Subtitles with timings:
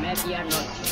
[0.00, 0.84] Medianoche.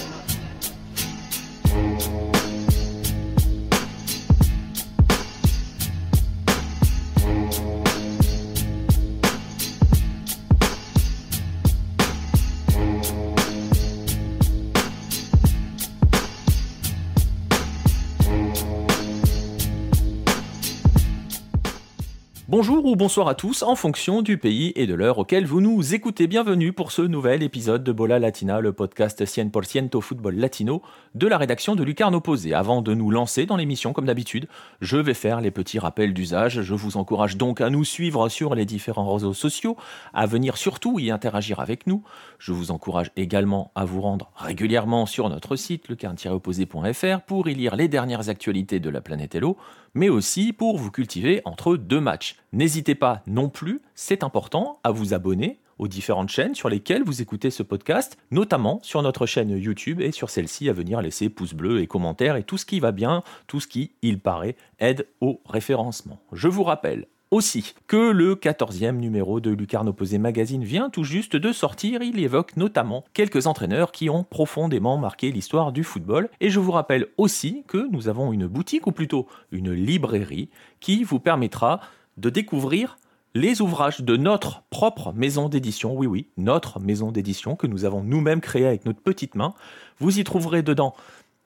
[22.65, 25.95] Bonjour ou bonsoir à tous en fonction du pays et de l'heure auquel vous nous
[25.95, 26.29] écoutez.
[26.29, 30.81] Bienvenue pour ce nouvel épisode de Bola Latina, le podcast 100% football latino
[31.17, 32.55] de la rédaction de Lucarne Opposé.
[32.55, 34.47] Avant de nous lancer dans l'émission comme d'habitude,
[34.81, 36.63] je vais faire les petits rappels d'usage.
[36.63, 39.77] Je vous encourage donc à nous suivre sur les différents réseaux sociaux,
[40.15, 42.05] à venir surtout y interagir avec nous.
[42.39, 47.75] Je vous encourage également à vous rendre régulièrement sur notre site lecarne-opposé.fr pour y lire
[47.75, 49.57] les dernières actualités de la planète Hello
[49.95, 52.37] mais aussi pour vous cultiver entre deux matchs.
[52.53, 57.23] N'hésitez pas non plus, c'est important, à vous abonner aux différentes chaînes sur lesquelles vous
[57.23, 61.55] écoutez ce podcast, notamment sur notre chaîne YouTube et sur celle-ci à venir laisser pouces
[61.55, 65.07] bleus et commentaires et tout ce qui va bien, tout ce qui, il paraît, aide
[65.21, 66.21] au référencement.
[66.33, 71.35] Je vous rappelle aussi que le 14e numéro de Lucarne Opposé Magazine vient tout juste
[71.35, 72.03] de sortir.
[72.03, 76.29] Il évoque notamment quelques entraîneurs qui ont profondément marqué l'histoire du football.
[76.41, 81.05] Et je vous rappelle aussi que nous avons une boutique, ou plutôt une librairie, qui
[81.05, 81.81] vous permettra
[82.19, 82.99] de découvrir
[83.35, 88.03] les ouvrages de notre propre maison d'édition, oui oui, notre maison d'édition que nous avons
[88.03, 89.55] nous-mêmes créée avec notre petite main.
[89.99, 90.95] Vous y trouverez dedans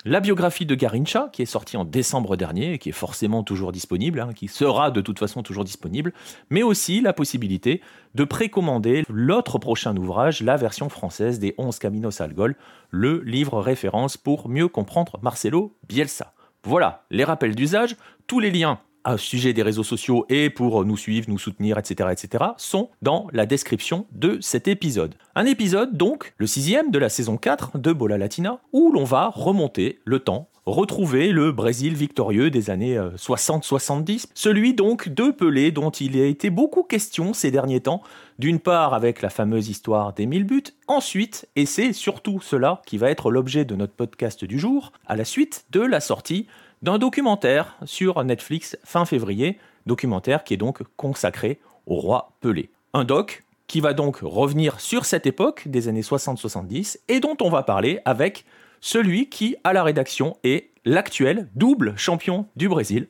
[0.06, 3.72] la biographie de Garincha, qui est sortie en décembre dernier et qui est forcément toujours
[3.72, 6.12] disponible, hein, qui sera de toute façon toujours disponible,
[6.48, 7.80] mais aussi la possibilité
[8.14, 12.54] de précommander l'autre prochain ouvrage, la version française des 11 Caminos al Gol,
[12.90, 16.34] le livre référence pour mieux comprendre Marcelo Bielsa.
[16.62, 17.96] Voilà, les rappels d'usage,
[18.28, 22.10] tous les liens à sujet des réseaux sociaux et pour nous suivre, nous soutenir, etc.,
[22.10, 25.14] etc., sont dans la description de cet épisode.
[25.36, 29.28] Un épisode donc, le sixième de la saison 4 de Bola Latina, où l'on va
[29.28, 35.70] remonter le temps retrouver le Brésil victorieux des années 60-70, euh, celui donc de Pelé
[35.70, 38.02] dont il a été beaucoup question ces derniers temps,
[38.40, 42.98] d'une part avec la fameuse histoire des 1000 buts, ensuite, et c'est surtout cela qui
[42.98, 46.48] va être l'objet de notre podcast du jour, à la suite de la sortie
[46.82, 52.70] d'un documentaire sur Netflix fin février, documentaire qui est donc consacré au roi Pelé.
[52.92, 57.50] Un doc qui va donc revenir sur cette époque des années 60-70 et dont on
[57.50, 58.44] va parler avec
[58.80, 63.08] celui qui, à la rédaction, est l'actuel double champion du Brésil,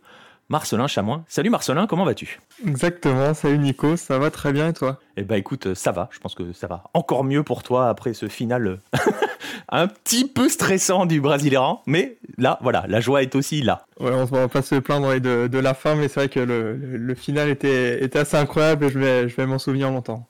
[0.48, 1.24] Marcelin Chamoin.
[1.26, 2.38] Salut Marcelin, comment vas-tu?
[2.64, 5.00] Exactement, salut Nico, ça va très bien et toi?
[5.16, 8.14] Eh ben écoute, ça va, je pense que ça va encore mieux pour toi après
[8.14, 8.78] ce final
[9.68, 13.86] un petit peu stressant du Brésilien, mais là, voilà, la joie est aussi là.
[13.98, 17.14] Ouais, on va pas se plaindre de, de la fin, mais c'est vrai que le,
[17.16, 20.28] final était, était assez incroyable et je vais, je vais m'en souvenir longtemps.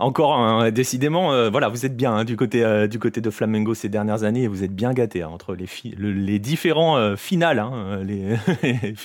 [0.00, 3.74] Encore, décidément, euh, voilà, vous êtes bien hein, du, côté, euh, du côté de Flamengo
[3.74, 8.00] ces dernières années et vous êtes bien gâtés hein, entre les, différents euh, finales, hein,
[8.02, 8.36] les,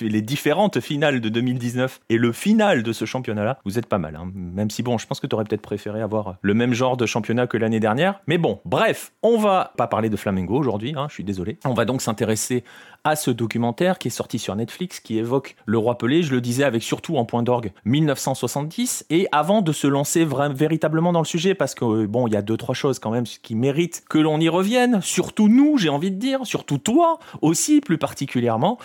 [0.00, 3.58] les, différentes finales de 2019 et le final de ce championnat-là.
[3.64, 6.36] Vous êtes pas mal, même si bon, je pense que tu aurais peut-être préféré avoir
[6.42, 8.20] le même genre de championnat que l'année dernière.
[8.26, 11.58] Mais bon, bref, on va pas parler de Flamengo aujourd'hui, je suis désolé.
[11.64, 12.64] On va donc s'intéresser
[13.04, 16.40] à ce documentaire qui est sorti sur Netflix, qui évoque le roi Pelé, je le
[16.40, 19.06] disais avec surtout en point d'orgue 1970.
[19.10, 22.42] Et avant de se lancer véritablement dans le sujet, parce que bon, il y a
[22.42, 26.10] deux, trois choses quand même qui méritent que l'on y revienne, surtout nous, j'ai envie
[26.10, 28.78] de dire, surtout toi aussi plus particulièrement.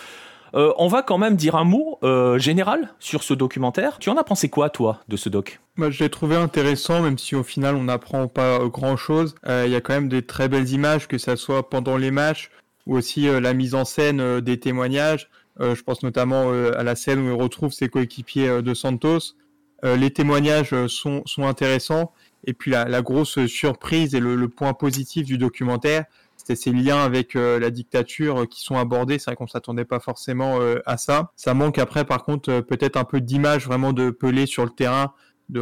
[0.54, 3.98] Euh, on va quand même dire un mot euh, général sur ce documentaire.
[3.98, 5.60] Tu en as pensé quoi, toi, de ce doc?
[5.76, 9.34] Je l'ai trouvé intéressant, même si au final on n'apprend pas grand-chose.
[9.46, 12.10] Euh, il y a quand même des très belles images, que ça soit pendant les
[12.10, 12.50] matchs
[12.86, 15.28] ou aussi euh, la mise en scène euh, des témoignages.
[15.60, 19.34] Euh, je pense notamment à la scène où il retrouve ses coéquipiers de Santos.
[19.82, 22.12] les témoignages sont, sont intéressants.
[22.44, 26.04] Et puis la, grosse surprise et le, point positif du documentaire,
[26.36, 29.18] c'était ces liens avec la dictature qui sont abordés.
[29.18, 31.32] C'est vrai qu'on s'attendait pas forcément à ça.
[31.36, 35.14] Ça manque après, par contre, peut-être un peu d'image vraiment de Pelé sur le terrain,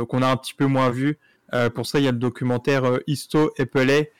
[0.08, 1.18] qu'on a un petit peu moins vu.
[1.76, 4.10] pour ça, il y a le documentaire Histo et Pelé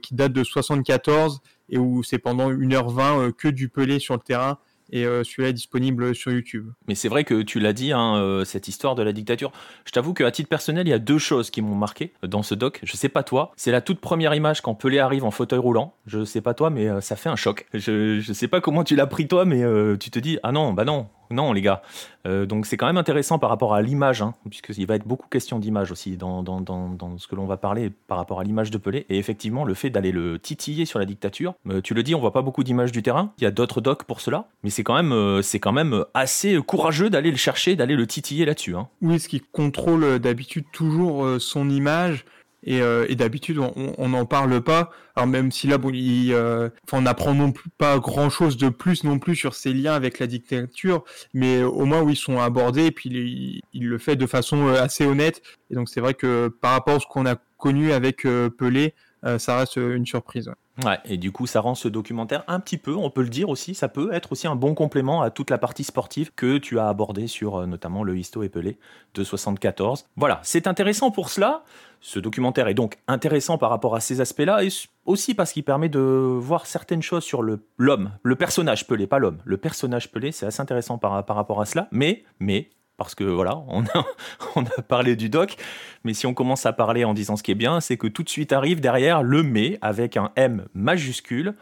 [0.00, 4.20] qui date de 74 et où c'est pendant 1h20 euh, que du pelé sur le
[4.20, 4.58] terrain
[4.90, 6.70] et euh, celui-là est disponible sur YouTube.
[6.86, 9.52] Mais c'est vrai que tu l'as dit, hein, euh, cette histoire de la dictature.
[9.84, 12.54] Je t'avoue qu'à titre personnel, il y a deux choses qui m'ont marqué dans ce
[12.54, 12.80] doc.
[12.82, 15.94] Je sais pas toi, c'est la toute première image quand Pelé arrive en fauteuil roulant.
[16.06, 17.66] Je sais pas toi, mais ça fait un choc.
[17.74, 19.62] Je, je sais pas comment tu l'as pris toi, mais
[19.98, 21.82] tu te dis ah non, bah non, non, les gars.
[22.26, 25.28] Euh, donc c'est quand même intéressant par rapport à l'image, hein, puisqu'il va être beaucoup
[25.28, 28.70] question d'image aussi dans, dans, dans, ce que l'on va parler par rapport à l'image
[28.70, 29.06] de Pelé.
[29.08, 32.20] Et effectivement, le fait d'aller le titiller sur la dictature, euh, tu le dis, on
[32.20, 33.32] voit pas beaucoup d'images du terrain.
[33.38, 36.56] Il y a d'autres docs pour cela, mais c'est quand même, c'est quand même assez
[36.64, 38.76] courageux d'aller le chercher, d'aller le titiller là-dessus.
[38.76, 38.88] Hein.
[39.02, 42.24] Oui, ce qui contrôle d'habitude toujours son image.
[42.64, 44.90] Et, euh, d'habitude, on n'en parle pas.
[45.14, 49.18] Alors même si là, bon, euh, on n'apprend non plus pas grand-chose de plus non
[49.18, 51.04] plus sur ces liens avec la dictature,
[51.34, 54.82] mais au moins où ils sont abordés, et puis il, le fait de façon euh,
[54.82, 55.42] assez honnête.
[55.70, 58.22] Et donc c'est vrai que par rapport à ce qu'on a connu avec
[58.56, 58.94] Pelé,
[59.38, 60.50] ça reste une surprise.
[60.84, 63.48] Ouais, et du coup, ça rend ce documentaire un petit peu, on peut le dire
[63.48, 66.78] aussi, ça peut être aussi un bon complément à toute la partie sportive que tu
[66.78, 68.78] as abordée sur euh, notamment le Histo et Pelé
[69.14, 70.06] de 74.
[70.16, 71.64] Voilà, c'est intéressant pour cela.
[72.00, 74.68] Ce documentaire est donc intéressant par rapport à ces aspects-là et
[75.04, 79.38] aussi parce qu'il permet de voir certaines choses sur l'homme, le, personnage Pelé, pas l'homme.
[79.44, 81.88] Le personnage Pelé, c'est assez intéressant par, par rapport à cela.
[81.90, 85.56] Mais, mais, parce que voilà, on a, parlé du doc,
[86.04, 88.24] mais si on commence à parler en disant ce qui est bien, c'est que tout
[88.24, 91.54] de suite arrive derrière le mais avec un M majuscule.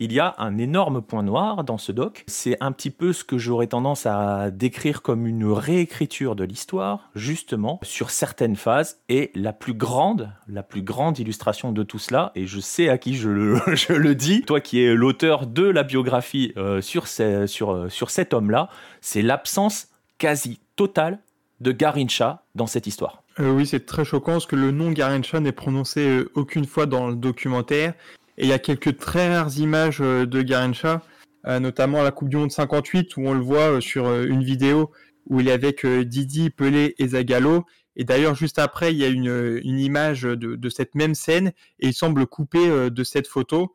[0.00, 2.24] Il y a un énorme point noir dans ce doc.
[2.26, 7.10] C'est un petit peu ce que j'aurais tendance à décrire comme une réécriture de l'histoire,
[7.14, 8.98] justement, sur certaines phases.
[9.08, 12.98] Et la plus grande, la plus grande illustration de tout cela, et je sais à
[12.98, 18.10] qui je le, dis, toi qui es l'auteur de la biographie euh, sur, euh, sur
[18.10, 19.91] cet homme-là, c'est l'absence
[20.22, 21.18] quasi totale
[21.60, 23.24] de Garincha dans cette histoire.
[23.40, 26.86] Euh, oui, c'est très choquant parce que le nom Garincha n'est prononcé euh, aucune fois
[26.86, 27.94] dans le documentaire.
[28.38, 31.02] Et il y a quelques très rares images euh, de Garincha,
[31.44, 34.92] notamment à la Coupe du Monde 58 où on le voit sur une vidéo
[35.28, 37.64] où il est avec Didi, Pelé et Zagallo.
[37.96, 41.48] Et d'ailleurs, juste après, il y a une, image de, cette même scène
[41.80, 43.74] et il semble coupé de cette photo.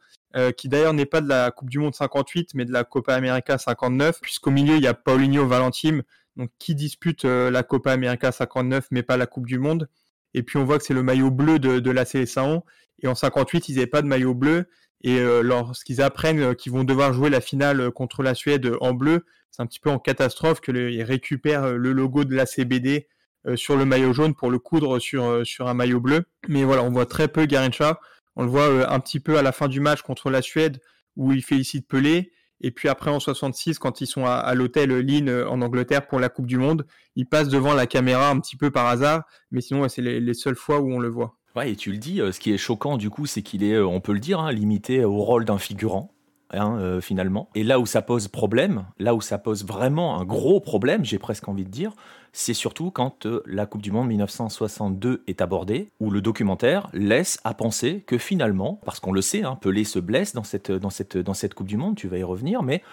[0.55, 3.57] Qui d'ailleurs n'est pas de la Coupe du Monde 58, mais de la Copa América
[3.57, 6.03] 59, puisqu'au milieu, il y a Paulinho Valentim,
[6.37, 9.89] donc qui dispute euh, la Copa América 59, mais pas la Coupe du Monde.
[10.33, 12.63] Et puis on voit que c'est le maillot bleu de, de la CSAO.
[13.01, 14.69] Et en 58, ils n'avaient pas de maillot bleu.
[15.01, 19.25] Et euh, lorsqu'ils apprennent qu'ils vont devoir jouer la finale contre la Suède en bleu,
[19.51, 23.07] c'est un petit peu en catastrophe qu'ils récupèrent le logo de la CBD
[23.55, 26.25] sur le maillot jaune pour le coudre sur, un maillot bleu.
[26.47, 27.99] Mais voilà, on voit très peu Garincha.
[28.37, 30.79] On le voit euh, un petit peu à la fin du match contre la Suède
[31.15, 32.31] où il félicite Pelé.
[32.61, 36.19] Et puis après en 66, quand ils sont à, l'hôtel Lynn euh, en Angleterre pour
[36.19, 39.61] la Coupe du Monde, il passe devant la caméra un petit peu par hasard, mais
[39.61, 41.37] sinon c'est les, seules fois où on le voit.
[41.55, 43.79] Ouais, et tu le dis, euh, ce qui est choquant du coup, c'est qu'il est,
[43.79, 46.13] on peut le dire, hein, limité au rôle d'un figurant.
[46.51, 47.49] Hein, finalement.
[47.55, 51.19] Et là où ça pose problème, là où ça pose vraiment un gros problème, j'ai
[51.19, 51.91] presque envie de dire,
[52.37, 57.39] c'est surtout quand euh, la Coupe du Monde 1962 est abordée, où le documentaire laisse
[57.43, 61.67] à penser que finalement, parce qu'on le sait, hein, Pelé se blesse dans cette, Coupe
[61.67, 62.83] du Monde, tu vas y revenir, mais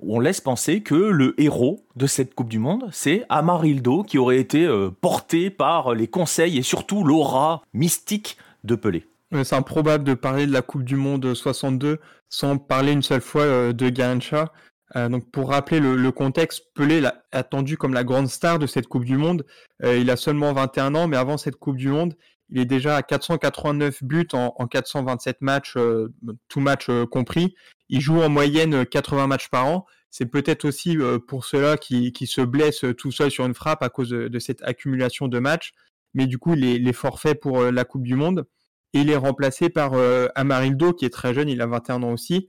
[0.00, 4.40] on laisse penser que le héros de cette Coupe du Monde, c'est Amarildo qui aurait
[4.40, 9.06] été euh, porté par les conseils et surtout l'aura mystique de Pelé.
[9.42, 11.98] C'est improbable de parler de la Coupe du Monde 62
[12.30, 14.50] sans parler une seule fois euh, de Garincha.
[14.96, 18.86] Euh, donc pour rappeler le, contexte, Pelé est attendu comme la grande star de cette
[18.86, 19.44] Coupe du Monde.
[19.82, 22.14] Euh, il a seulement 21 ans, mais avant cette Coupe du Monde,
[22.50, 26.12] il est déjà à 489 buts en, 427 matchs, euh,
[26.48, 27.54] tout match compris.
[27.88, 29.86] Il joue en moyenne 80 matchs par an.
[30.10, 34.10] C'est peut-être aussi pour cela qui, se blesse tout seul sur une frappe à cause
[34.10, 35.72] de, cette accumulation de matchs.
[36.12, 38.46] Mais du coup, il est, forfait pour la Coupe du Monde.
[38.92, 39.94] Et il est remplacé par
[40.36, 42.48] Amarildo, qui est très jeune, il a 21 ans aussi,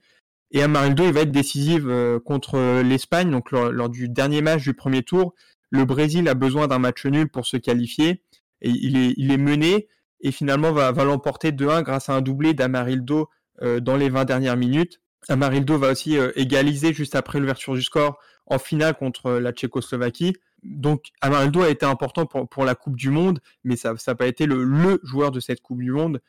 [0.51, 3.31] et Amarildo, il va être décisive euh, contre euh, l'Espagne.
[3.31, 5.33] Donc lors, du dernier match du premier tour,
[5.69, 8.23] le Brésil a besoin d'un match nul pour se qualifier.
[8.61, 9.87] Et il est, mené
[10.21, 13.29] et finalement va, va l'emporter 2-1 grâce à un doublé d'Amarildo
[13.61, 15.01] euh, dans les 20 dernières minutes.
[15.27, 20.35] Amarildo va aussi égaliser juste après l'ouverture du score en finale contre la Tchécoslovaquie.
[20.63, 24.27] Donc Amarildo a été important pour, pour la Coupe du Monde, mais ça n'a pas
[24.27, 26.21] été le, le joueur de cette Coupe du Monde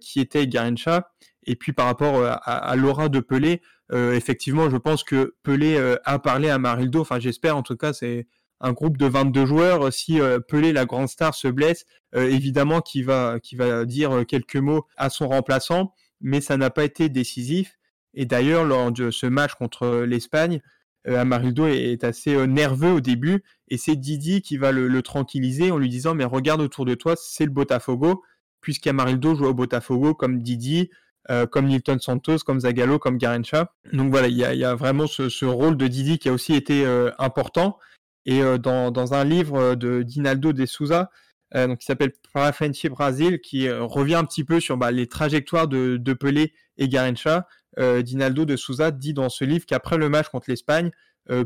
[0.00, 1.12] qui était Garincha.
[1.44, 3.62] Et puis par rapport euh, à, l'aura de Pelé,
[3.92, 7.00] euh, effectivement, je pense que Pelé euh, a parlé à Marildo.
[7.00, 8.26] Enfin, j'espère en tout cas, c'est
[8.60, 9.92] un groupe de 22 joueurs.
[9.92, 11.84] Si Pelé, la grande star, se blesse,
[12.14, 17.08] évidemment qu'il va, va dire quelques mots à son remplaçant, mais ça n'a pas été
[17.08, 17.76] décisif.
[18.14, 20.60] Et d'ailleurs, lors de ce match contre l'Espagne,
[21.08, 25.78] Amarildo est assez nerveux au début, et c'est Didi qui va le, le, tranquilliser en
[25.78, 28.22] lui disant mais regarde autour de toi, c'est le Botafogo,
[28.62, 30.88] puisqu'Amarildo joue au Botafogo comme Didi,
[31.30, 33.72] euh, comme Nilton Santos, comme Zagallo, comme Garencha.
[33.92, 37.10] Donc voilà, il y a, vraiment ce, rôle de Didi qui a aussi été euh,
[37.18, 37.78] important.
[38.24, 41.10] Et euh, dans, un livre de Dinaldo de Souza,
[41.54, 46.12] donc qui s'appelle Parafenchi Brasil, qui revient un petit peu sur bah, les trajectoires de,
[46.14, 47.46] Pelé et Garencha,
[47.78, 50.90] Dinaldo de Souza dit dans ce livre qu'après le match contre l'Espagne,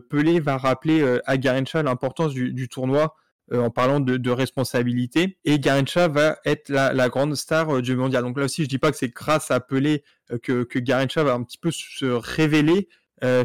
[0.09, 3.17] Pelé va rappeler à Garencha l'importance du, tournoi
[3.53, 5.39] en parlant de, responsabilité.
[5.45, 8.23] Et Garincha va être la, grande star euh, du mondial.
[8.23, 11.23] Donc là aussi, je dis pas que c'est grâce à Pelé euh, que, que Garincha
[11.23, 12.89] va un petit peu se révéler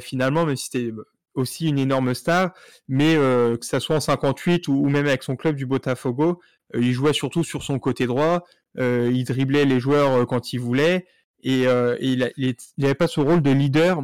[0.01, 0.91] finalement, même si c'était
[1.33, 2.53] aussi une énorme star,
[2.89, 6.41] mais que ça soit en 58 ou, même avec son club du Botafogo,
[6.77, 8.43] il jouait surtout sur son côté droit,
[8.77, 11.07] il driblait les joueurs quand il voulait,
[11.41, 11.67] et,
[12.01, 14.03] il n'avait pas ce rôle de leader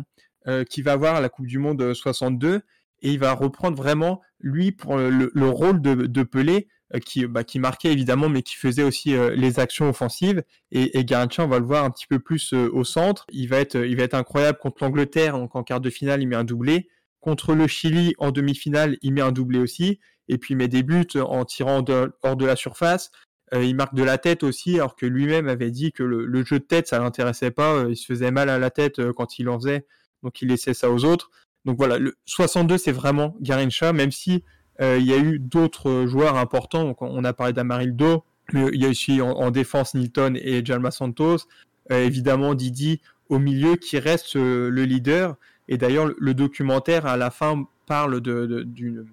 [0.69, 2.61] qui va avoir à la Coupe du Monde 62,
[3.01, 7.59] et il va reprendre vraiment, lui, pour le, rôle de, Pelé, euh, qui, bah, qui
[7.59, 10.43] marquait évidemment, mais qui faisait aussi euh, les actions offensives.
[10.71, 11.05] Et, et
[11.39, 13.25] on va le voir un petit peu plus euh, au centre.
[13.31, 15.37] Il va être, il va être incroyable contre l'Angleterre.
[15.37, 16.87] Donc en quart de finale, il met un doublé.
[17.19, 19.99] Contre le Chili, en demi-finale, il met un doublé aussi.
[20.29, 21.83] Et puis il met des buts en tirant
[22.23, 23.11] hors de la surface.
[23.53, 26.65] il marque de la tête aussi, alors que lui-même avait dit que le, jeu de
[26.65, 27.85] tête, ça l'intéressait pas.
[27.89, 29.85] il se faisait mal à la tête quand il en faisait.
[30.23, 31.31] Donc il laissait ça aux autres.
[31.65, 34.43] Donc voilà, le 62, c'est vraiment Garincha, même si
[34.81, 36.95] euh, il y a eu d'autres joueurs importants.
[36.99, 38.23] on a parlé d'Amarildo,
[38.53, 41.37] mais il y a aussi en, défense Nilton et Jalma Santos.
[41.91, 45.35] Euh, évidemment Didi au milieu qui reste euh, le leader.
[45.67, 49.05] Et d'ailleurs, le documentaire à la fin parle d'une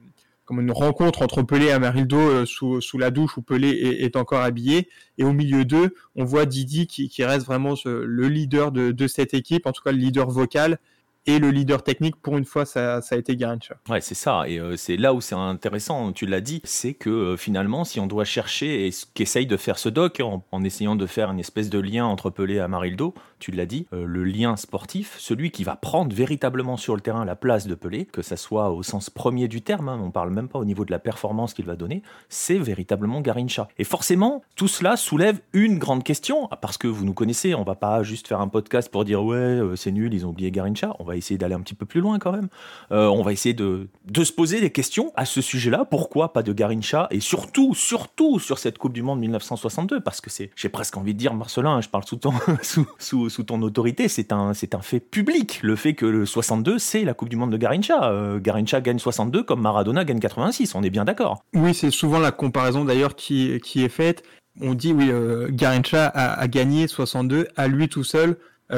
[0.45, 4.91] comme une rencontre entre Pelé et Amarildo sous, la douche où Pelé est, encore habillé.
[5.17, 9.33] Et au milieu d'eux, on voit Didi qui, reste vraiment le leader de, de, cette
[9.33, 10.79] équipe, en tout cas le leader vocal,
[11.27, 13.77] et le leader technique, pour une fois, ça, a été Garrincha.
[13.89, 14.45] Ouais, c'est ça.
[14.47, 17.99] Et euh, c'est là où c'est intéressant, tu l'as dit, c'est que euh, finalement, si
[17.99, 21.41] on doit chercher, et ce qu'essaye de faire ce doc, en, essayant de faire une
[21.41, 25.51] espèce de lien entre Pelé et Amarildo, tu l'as dit, euh, le lien sportif, celui
[25.51, 28.83] qui va prendre véritablement sur le terrain la place de Pelé, que ça soit au
[28.83, 31.65] sens premier du terme, hein, on parle même pas au niveau de la performance qu'il
[31.65, 33.69] va donner, c'est véritablement Garrincha.
[33.79, 37.75] Et forcément, tout cela soulève une grande question, parce que vous nous connaissez, on va
[37.75, 41.05] pas juste faire un podcast pour dire ouais, c'est nul, ils ont oublié Garrincha, on
[41.05, 42.49] va essayer d'aller un petit peu plus loin quand même.
[42.93, 45.85] Euh, on va essayer de, de, se poser des questions à ce sujet-là.
[45.85, 47.09] Pourquoi pas de Garincha?
[47.11, 51.15] Et surtout, surtout sur cette Coupe du Monde 1962, parce que c'est, j'ai presque envie
[51.15, 54.53] de dire, Marcelin, je parle sous ton, sous, sous, sous, autorité, c'est un,
[54.83, 55.61] fait public.
[55.63, 58.11] Le fait que le 62, c'est la Coupe du Monde de Garincha.
[58.11, 61.43] Euh, Garincha gagne 62 comme Maradona gagne 86, on est bien d'accord.
[61.55, 64.23] Oui, c'est souvent la comparaison d'ailleurs qui, est faite.
[64.61, 68.37] On dit, oui, euh, Garincha a, gagné 62 à lui tout seul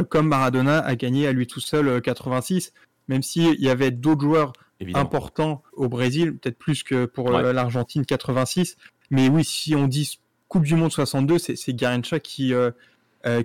[0.09, 4.23] comme Maradona a gagné à lui tout seul 86, euh, même s'il y avait d'autres
[4.23, 4.53] joueurs
[4.95, 8.77] importants au Brésil, peut-être plus que pour euh, l'Argentine 86.
[9.11, 12.53] Mais oui, si on dit Coupe du Monde 62, c'est Garincha qui,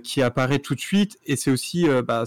[0.02, 1.18] qui apparaît tout de suite.
[1.26, 2.24] Et c'est aussi bah,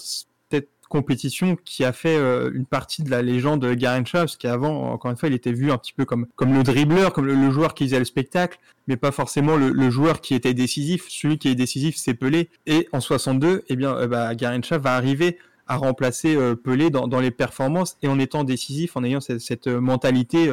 [0.90, 5.18] compétition qui a fait euh, une partie de la légende Garincha, parce qu'avant, encore une
[5.18, 7.86] fois, il était vu un petit peu comme, comme le dribbleur, comme le, joueur qui
[7.86, 11.06] faisait le spectacle, mais pas forcément le, joueur qui était décisif.
[11.10, 12.50] Celui qui est décisif, c'est Pelé.
[12.66, 14.32] Et en 62, eh bien, euh, bah,
[14.72, 15.38] va arriver
[15.68, 19.42] à remplacer euh, Pelé dans, dans, les performances et en étant décisif, en ayant cette,
[19.42, 20.50] cette mentalité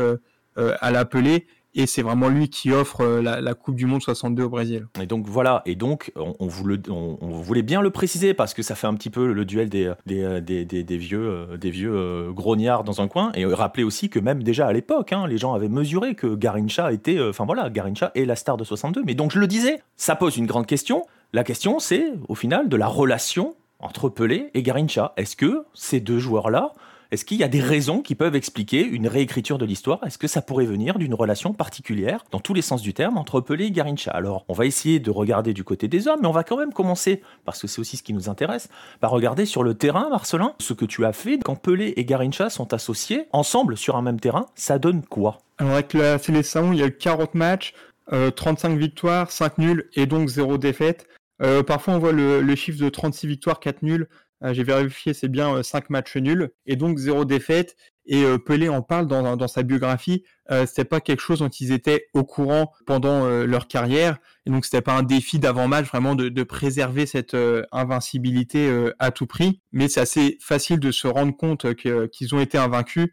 [0.56, 4.44] à la Pelé et c'est vraiment lui qui offre euh, la, Coupe du Monde 62
[4.44, 4.86] au Brésil.
[5.00, 8.94] Et donc voilà, et donc on, voulait, bien le préciser parce que ça fait un
[8.94, 13.84] petit peu le duel des, des, vieux, euh, euh, grognards dans un coin, et rappeler
[13.84, 17.44] aussi que même déjà à l'époque, hein, les gens avaient mesuré que Garincha était, enfin
[17.44, 19.02] voilà, Garincha est la star de 62.
[19.04, 21.06] Mais donc je le disais, ça pose une grande question.
[21.32, 25.12] La question c'est au final de la relation entre Pelé et Garincha.
[25.16, 26.72] Est-ce que ces deux joueurs-là
[27.12, 30.02] est-ce qu'il y a des raisons qui peuvent expliquer une réécriture de l'histoire?
[30.06, 33.42] Est-ce que ça pourrait venir d'une relation particulière, dans tous les sens du terme, entre
[33.42, 34.10] Pelé et Garincha?
[34.12, 36.72] Alors, on va essayer de regarder du côté des hommes, mais on va quand même
[36.72, 40.54] commencer, parce que c'est aussi ce qui nous intéresse, par regarder sur le terrain, Marcelin,
[40.58, 44.18] ce que tu as fait quand Pelé et Garincha sont associés ensemble sur un même
[44.18, 44.46] terrain.
[44.54, 45.36] Ça donne quoi?
[45.58, 47.74] Alors, avec la sélection, il y a eu 40 matchs,
[48.10, 51.06] 35 euh, victoires, 5 nuls et donc 0 défaite.
[51.42, 54.08] Euh, parfois, on voit le, le, chiffre de 36 victoires, 4 nuls.
[54.44, 57.76] Euh, j'ai vérifié, c'est bien 5 euh, matchs nuls et donc zéro défaite.
[58.04, 60.24] Et euh, Pelé en parle dans, dans sa biographie.
[60.50, 64.18] Euh, c'était pas quelque chose dont ils étaient au courant pendant leur carrière.
[64.44, 67.36] Et donc c'était pas un défi d'avant-match vraiment de, préserver cette
[67.70, 69.60] invincibilité à tout prix.
[69.70, 73.08] Mais c'est assez facile de se rendre compte qu'ils ont été invaincus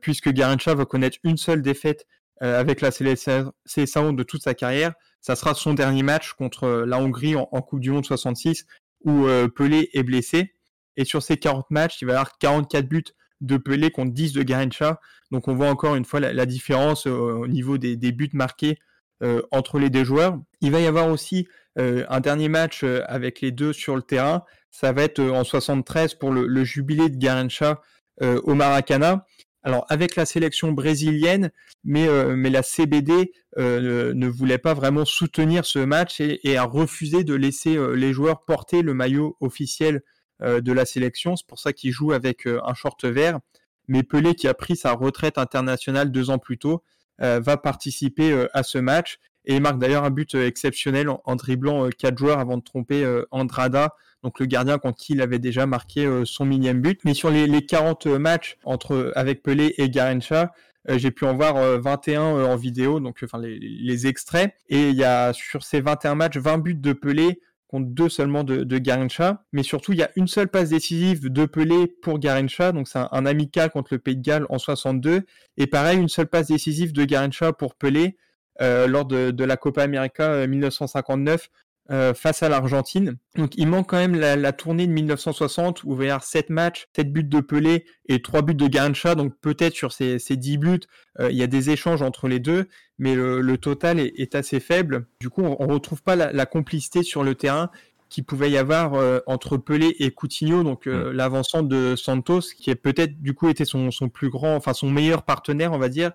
[0.00, 2.06] puisque Garincha va connaître une seule défaite
[2.40, 4.94] avec la sélection de toute sa carrière.
[5.20, 8.66] Ça sera son dernier match contre la Hongrie en Coupe du Monde 66
[9.04, 10.54] où Pelé est blessé.
[10.96, 13.04] Et sur ces 40 matchs, il va y avoir 44 buts
[13.40, 15.00] de Pelé contre 10 de Garincha.
[15.30, 18.78] Donc on voit encore une fois la, différence euh, au niveau des, buts marqués
[19.22, 20.38] euh, entre les deux joueurs.
[20.60, 21.48] Il va y avoir aussi
[21.78, 24.44] euh, un dernier match avec les deux sur le terrain.
[24.70, 27.80] Ça va être en 73 pour le, jubilé de Garincha
[28.20, 29.26] au Maracana.
[29.62, 31.50] Alors avec la sélection brésilienne,
[31.84, 37.34] mais, mais la CBD ne, voulait pas vraiment soutenir ce match et, a refusé de
[37.34, 40.02] laisser les joueurs porter le maillot officiel
[40.44, 41.36] de la sélection.
[41.36, 43.40] C'est pour ça qu'il joue avec euh, un short vert.
[43.88, 46.82] Mais Pelé, qui a pris sa retraite internationale deux ans plus tôt,
[47.20, 52.16] euh, va participer à ce match et marque d'ailleurs un but exceptionnel en, dribblant quatre
[52.16, 53.94] joueurs avant de tromper Andrada.
[54.22, 56.98] donc le gardien contre qui il avait déjà marqué son millième but.
[57.04, 60.52] Mais sur les, les 40 matchs entre avec Pelé et Garincha,
[60.88, 64.54] j'ai pu en voir 21 en vidéo, donc enfin les, les, extraits.
[64.70, 67.38] Et il y a sur ces 21 matchs 20 buts de Pelé,
[67.80, 69.44] deux seulement de, de Garincha.
[69.52, 72.72] Mais surtout, il y a une seule passe décisive de Pelé pour Garincha.
[72.72, 75.22] Donc, c'est un, amical contre le Pays de Galles en 62.
[75.56, 78.16] Et pareil, une seule passe décisive de Garincha pour Pelé
[78.60, 81.48] euh, lors de, de, la Copa América 1959
[81.90, 83.18] euh, face à l'Argentine.
[83.36, 86.24] Donc il manque quand même la, la, tournée de 1960 où il va y avoir
[86.24, 89.14] 7 matchs, 7 buts de Pelé et 3 buts de Garincha.
[89.14, 90.80] Donc peut-être sur ces, ces 10 buts,
[91.20, 94.34] euh, il y a des échanges entre les deux, mais le, le total est, est,
[94.34, 95.06] assez faible.
[95.20, 97.70] Du coup, on, ne retrouve pas la, la, complicité sur le terrain
[98.08, 101.16] qui pouvait y avoir euh, entre Pelé et Coutinho, donc euh, mm.
[101.16, 104.90] l'avançant de Santos, qui est peut-être du coup été son, son, plus grand, enfin son
[104.90, 106.12] meilleur partenaire, on va dire,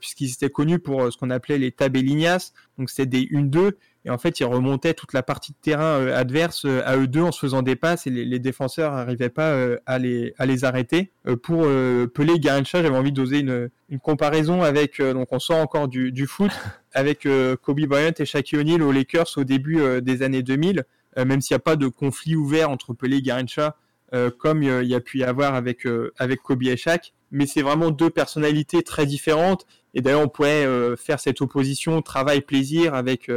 [0.00, 3.74] puisqu'ils étaient connus pour ce qu'on appelait les tabellinas, donc c'était des 1-2,
[4.08, 7.30] et en fait ils remontaient toute la partie de terrain adverse à eux deux en
[7.30, 11.12] se faisant des passes, et les, les défenseurs n'arrivaient pas à, les, à les arrêter.
[11.42, 15.86] pour Pelé et Garincha, j'avais envie d'oser une, une comparaison avec, donc on sort encore
[15.86, 16.50] du, du foot,
[16.92, 17.28] avec
[17.62, 20.84] Kobe Bryant et Shaquille O'Neal aux Lakers au début des années 2000.
[21.18, 23.76] Euh, même s'il n'y a pas de conflit ouvert entre Pelé et Garincha,
[24.14, 27.12] euh, comme il y a pu y avoir avec, euh, avec Kobe et Shaq.
[27.30, 29.66] Mais c'est vraiment deux personnalités très différentes.
[29.94, 33.30] Et d'ailleurs, on pourrait faire cette opposition travail-plaisir avec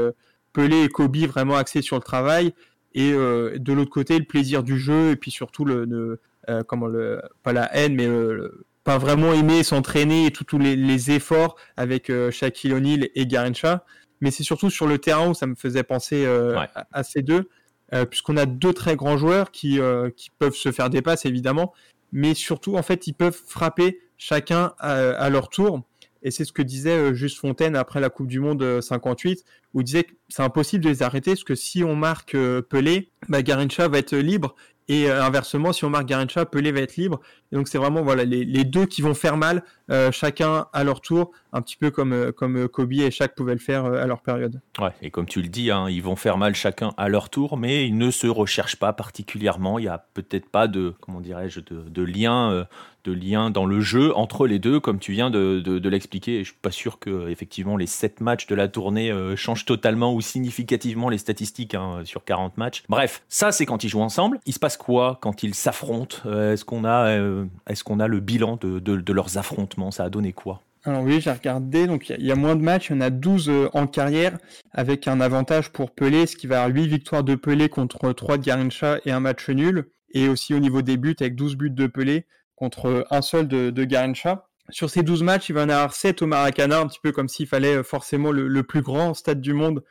[0.54, 2.54] Pelé et Kobe vraiment axés sur le travail.
[2.94, 6.20] Et de l'autre côté, le plaisir du jeu et puis surtout le,
[6.68, 8.10] comment le pas la haine, mais
[8.84, 13.86] pas vraiment aimer s'entraîner et tous les, les, efforts avec Shaquille O'Neal et Garincha.
[14.20, 16.26] Mais c'est surtout sur le terrain où ça me faisait penser
[16.92, 17.48] à, ces deux.
[17.94, 21.26] Euh, puisqu'on a deux très grands joueurs qui, euh, qui peuvent se faire des passes
[21.26, 21.74] évidemment,
[22.14, 25.82] mais surtout en fait ils peuvent frapper chacun à, leur tour.
[26.24, 29.82] Et c'est ce que disait euh, Juste Fontaine après la Coupe du Monde 58, où
[29.82, 32.36] il disait que c'est impossible de les arrêter, parce que si on marque
[32.70, 34.56] Pelé, bah, Garincha va être libre,
[34.92, 37.22] et euh, inversement, si on marque Garincha, Pelé va être libre.
[37.52, 41.00] Et donc c'est vraiment voilà les, deux qui vont faire mal, euh, chacun à leur
[41.00, 44.22] tour, un petit peu comme, euh, comme Kobe et Shaq pouvaient le faire à leur
[44.22, 44.62] période.
[44.80, 47.58] Ouais, et comme tu le dis, hein, ils vont faire mal chacun à leur tour,
[47.58, 49.80] mais ils ne se recherchent pas particulièrement.
[49.80, 52.66] Il n'y a peut-être pas de, comment dirais-je, de, de lien
[53.04, 56.40] de dans le jeu entre les deux, comme tu viens de, de, l'expliquer.
[56.40, 60.14] Je suis pas sûr que effectivement les 7 matchs de la tournée euh, changent totalement
[60.14, 62.84] ou significativement les statistiques hein, sur 40 matchs.
[62.90, 64.40] Bref, ça c'est quand ils jouent ensemble.
[64.46, 68.20] Il se passe quoi quand ils s'affrontent euh, Est-ce qu'on a, euh, est-ce a le
[68.20, 69.92] bilan de, de, leurs affrontements?
[69.92, 70.62] Ça a donné quoi?
[70.84, 73.10] Alors oui, j'ai regardé, donc il y, a moins de matchs, il y en a
[73.10, 74.38] 12 en carrière,
[74.72, 78.38] avec un avantage pour Pelé, ce qui va avoir 8 victoires de Pelé contre 3
[78.38, 81.70] de Garincha et un match nul, et aussi au niveau des buts, avec 12 buts
[81.70, 84.48] de Pelé, contre un seul de, de Garincha.
[84.72, 87.28] Sur ces 12 matchs, il va en avoir 7 au Maracana, un petit peu comme
[87.28, 89.84] s'il fallait euh, forcément le, plus grand stade du monde euh,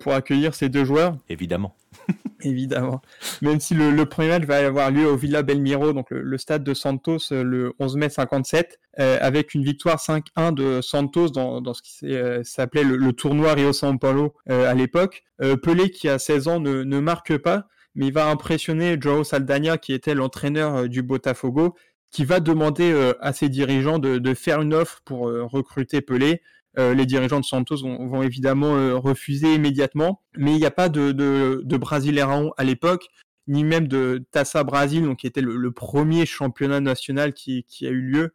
[0.00, 1.16] pour accueillir ces deux joueurs.
[1.28, 1.76] Évidemment.
[2.42, 3.02] Évidemment.
[3.42, 6.74] Même si le, premier match va avoir lieu au Villa Belmiro, donc le, stade de
[6.74, 11.82] Santos, euh, le 11 mai 57, avec une victoire 5-1 de Santos dans, dans ce
[11.82, 15.22] qui s'appelait le, tournoi Rio São Paulo à l'époque.
[15.62, 19.78] Pelé, qui a 16 ans, ne, ne marque pas, mais il va impressionner Joao Saldanha,
[19.78, 21.76] qui était l'entraîneur du Botafogo,
[22.10, 26.00] qui va demander euh, à ses dirigeants de, de, faire une offre pour euh, recruter
[26.00, 26.42] Pelé.
[26.78, 31.12] Euh, les dirigeants de Santos vont, évidemment refuser immédiatement, mais il n'y a pas de,
[31.12, 33.08] de, à l'époque,
[33.46, 38.00] ni même de Tassa Brasil, donc qui était le, premier championnat national qui, a eu
[38.00, 38.34] lieu.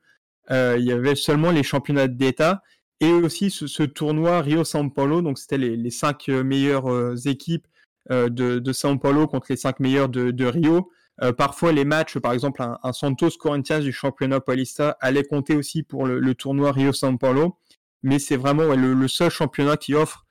[0.49, 2.63] il y avait seulement les championnats d'État
[2.99, 7.67] et aussi ce, tournoi Rio São Paulo, donc c'était les, les, cinq meilleures équipes
[8.10, 10.91] de, São Paulo contre les cinq meilleures de, Rio.
[11.21, 15.84] Euh, parfois, les matchs, par exemple, un, Santos Corinthians du championnat Paulista allait compter aussi
[15.84, 17.58] pour le, tournoi Rio São Paulo,
[18.04, 20.26] mais c'est vraiment le, seul championnat qui offre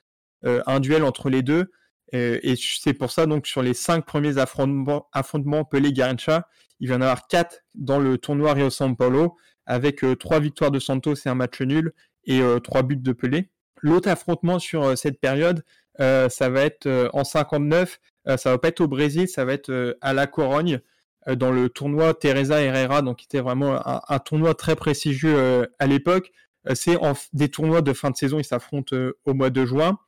[0.44, 1.70] euh, un duel entre les deux.
[2.14, 6.46] Euh, et c'est pour ça, donc, sur les cinq premiers affrontements, affrontements Pelé-Garincha,
[6.80, 10.70] il va y en avoir quatre dans le tournoi Rio São Paulo, avec trois victoires
[10.70, 11.92] de Santos et un match nul,
[12.24, 13.50] et trois buts de Pelé.
[13.80, 15.64] L'autre affrontement sur cette période,
[15.98, 19.70] ça va être en 59 euh, ça va pas être au Brésil, ça va être
[19.70, 20.80] euh, à La Corogne
[21.28, 25.86] euh, dans le tournoi Teresa Herrera, donc qui était vraiment un, tournoi très prestigieux à
[25.86, 26.30] l'époque.
[26.74, 26.96] C'est
[27.32, 29.98] des tournois de fin de saison, ils s'affrontent au mois de juin.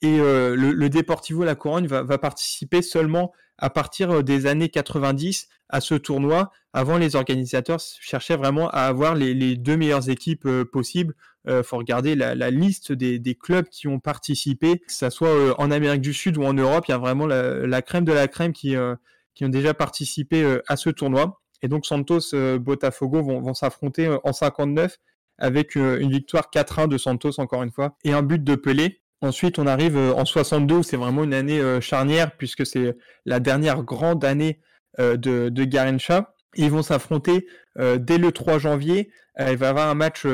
[0.00, 5.94] Et le, Deportivo La Corogne va, participer seulement à partir des années 90 à ce
[5.94, 6.50] tournoi.
[6.72, 11.14] Avant, les organisateurs cherchaient vraiment à avoir les, deux meilleures équipes possibles
[11.48, 15.70] euh, faut regarder la, liste des, clubs qui ont participé, que ce soit euh, en
[15.70, 16.84] Amérique du Sud ou en Europe.
[16.88, 18.94] Il y a vraiment la, crème de la crème qui, euh,
[19.34, 21.40] qui ont déjà participé euh, à ce tournoi.
[21.62, 24.96] Et donc Santos, Botafogo vont, vont s'affronter en 59
[25.38, 29.00] avec une victoire 4-1 de Santos encore une fois et un but de Pelé.
[29.20, 34.24] Ensuite, on arrive en 62, c'est vraiment une année charnière puisque c'est la dernière grande
[34.24, 34.60] année
[34.98, 36.28] de, de.
[36.54, 37.46] Ils vont s'affronter
[37.76, 39.10] dès le 3 janvier.
[39.38, 40.24] il va y avoir un match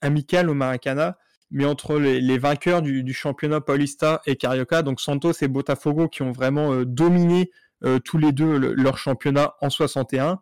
[0.00, 1.18] amical au Maracana,
[1.50, 6.32] mais entre les, vainqueurs du, championnat Paulista et Carioca, donc Santos et Botafogo, qui ont
[6.32, 7.50] vraiment dominé
[8.04, 10.40] tous les deux leur championnat en 61.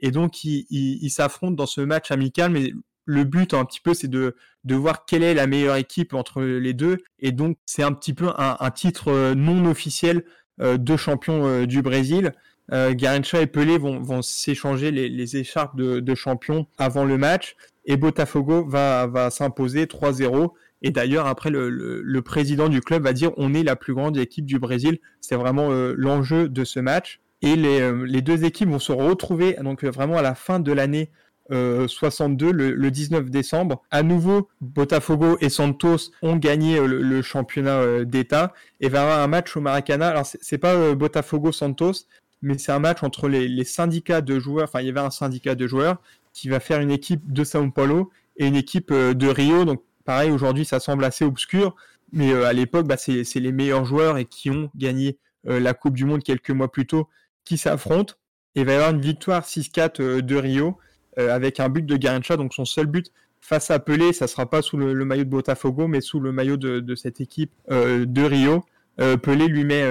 [0.00, 2.72] Et donc, ils s'affrontent dans ce match amical, mais
[3.08, 4.34] le but un petit peu, c'est de,
[4.70, 6.98] voir quelle est la meilleure équipe entre les deux.
[7.18, 10.24] Et donc, c'est un petit peu un, titre euh, non officiel
[10.60, 12.32] euh, de champion euh, du Brésil.
[12.70, 17.56] Garincha et Pelé vont, vont s'échanger les, écharpes de, champion avant le match.
[17.86, 20.50] Et Botafogo va, va s'imposer 3-0.
[20.82, 24.18] Et d'ailleurs, après, le, le, président du club va dire on est la plus grande
[24.18, 24.98] équipe du Brésil.
[25.22, 27.20] C'est vraiment l'enjeu de ce match.
[27.40, 31.10] Et les, les, deux équipes vont se retrouver donc vraiment à la fin de l'année
[31.50, 33.82] 62, euh, le, 19 décembre.
[33.90, 39.20] À nouveau, Botafogo et Santos ont gagné euh, le, championnat euh, d'État et va avoir
[39.20, 40.08] un match au Maracana.
[40.08, 42.06] Alors, c'est pas Botafogo-Santos,
[42.42, 44.64] mais c'est un match entre les, syndicats de joueurs.
[44.64, 46.00] Enfin, il y avait un syndicat de joueurs
[46.32, 49.64] qui va faire une équipe de Sao Paulo et une équipe de Rio.
[49.64, 51.74] Donc, pareil, aujourd'hui, ça semble assez obscur,
[52.12, 56.04] mais à l'époque, bah, c'est les meilleurs joueurs et qui ont gagné la Coupe du
[56.04, 57.08] Monde quelques mois plus tôt
[57.44, 58.14] qui s'affrontent.
[58.54, 60.78] Et il va y avoir une victoire 6-4 de Rio
[61.18, 64.48] euh, avec un but de Garincha, donc son seul but face à Pelé, ça sera
[64.48, 68.22] pas sous le, maillot de Botafogo, mais sous le maillot de, cette équipe euh, de
[68.22, 68.64] Rio.
[69.00, 69.84] Euh, Pelé lui met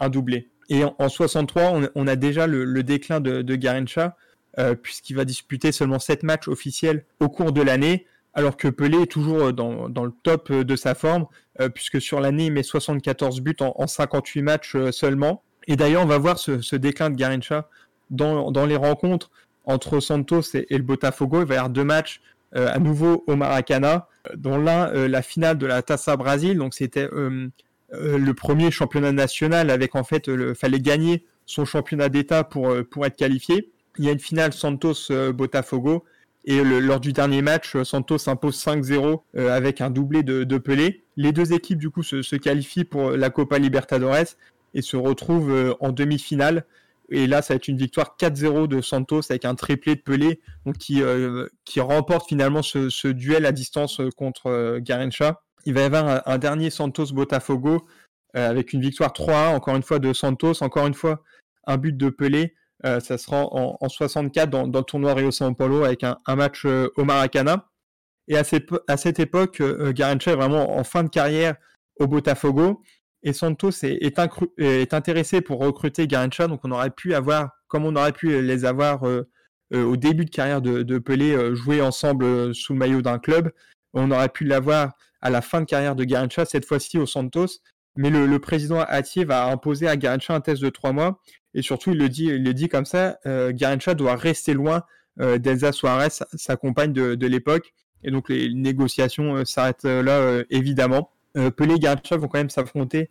[0.00, 0.48] un doublé.
[0.68, 4.16] Et en, 63, on, a déjà le, déclin de, de Garincha,
[4.82, 9.10] puisqu'il va disputer seulement 7 matchs officiels au cours de l'année, alors que Pelé est
[9.10, 11.26] toujours dans, le top de sa forme,
[11.72, 15.42] puisque sur l'année, il met 74 buts en, 58 matchs seulement.
[15.68, 17.70] Et d'ailleurs, on va voir ce, déclin de Garincha
[18.10, 19.30] dans les rencontres
[19.68, 21.42] entre Santos et, le Botafogo.
[21.42, 22.20] Il va y avoir deux matchs
[22.56, 26.56] euh, à nouveau au Maracana, dont l'un euh, la finale de la Taça Brasil.
[26.58, 27.48] Donc c'était euh,
[27.92, 33.06] le premier championnat national avec en fait il fallait gagner son championnat d'État pour pour
[33.06, 33.70] être qualifié.
[33.98, 36.04] Il y a une finale Santos Botafogo
[36.44, 41.02] et lors du dernier match, Santos s'impose 5-0 avec un doublé de, Pelé.
[41.16, 44.36] Les deux équipes du coup se, qualifient pour la Copa Libertadores
[44.74, 46.64] et se retrouvent en demi-finale
[47.10, 50.40] et là, ça va être une victoire 4-0 de Santos avec un triplé de Pelé,
[50.66, 55.40] euh, qui remporte finalement ce, duel à distance euh, contre euh, Garincha.
[55.64, 57.86] Il va y avoir un, dernier Santos-Botafogo
[58.34, 61.22] avec une victoire 3-1, encore une fois de Santos, encore une fois
[61.66, 62.54] un but de Pelé.
[62.84, 67.04] ça sera en, en 64 dans, le tournoi Rio São Paulo avec un, match au
[67.04, 67.68] Maracana.
[68.28, 68.44] Et à,
[68.86, 71.56] à cette époque, Garincha est vraiment en fin de carrière
[71.98, 72.80] au Botafogo
[73.22, 78.12] et Santos est, intéressé pour recruter Garincha, donc on aurait pu avoir, comme on aurait
[78.12, 79.28] pu les avoir euh,
[79.74, 83.50] euh, au début de carrière de, Pelé, euh, jouer ensemble sous le maillot d'un club,
[83.92, 87.58] on aurait pu l'avoir à la fin de carrière de Garincha, cette fois-ci au Santos,
[87.96, 91.20] mais le, président Atier va imposer à Garincha un test de trois mois,
[91.54, 94.84] et surtout il le dit, il le dit comme ça, Garincha doit rester loin
[95.16, 101.10] d'Elsa Suarez, sa compagne de, l'époque, et donc les négociations s'arrêtent là évidemment.
[101.36, 103.10] Euh, Pelé et Garrincha vont quand même s'affronter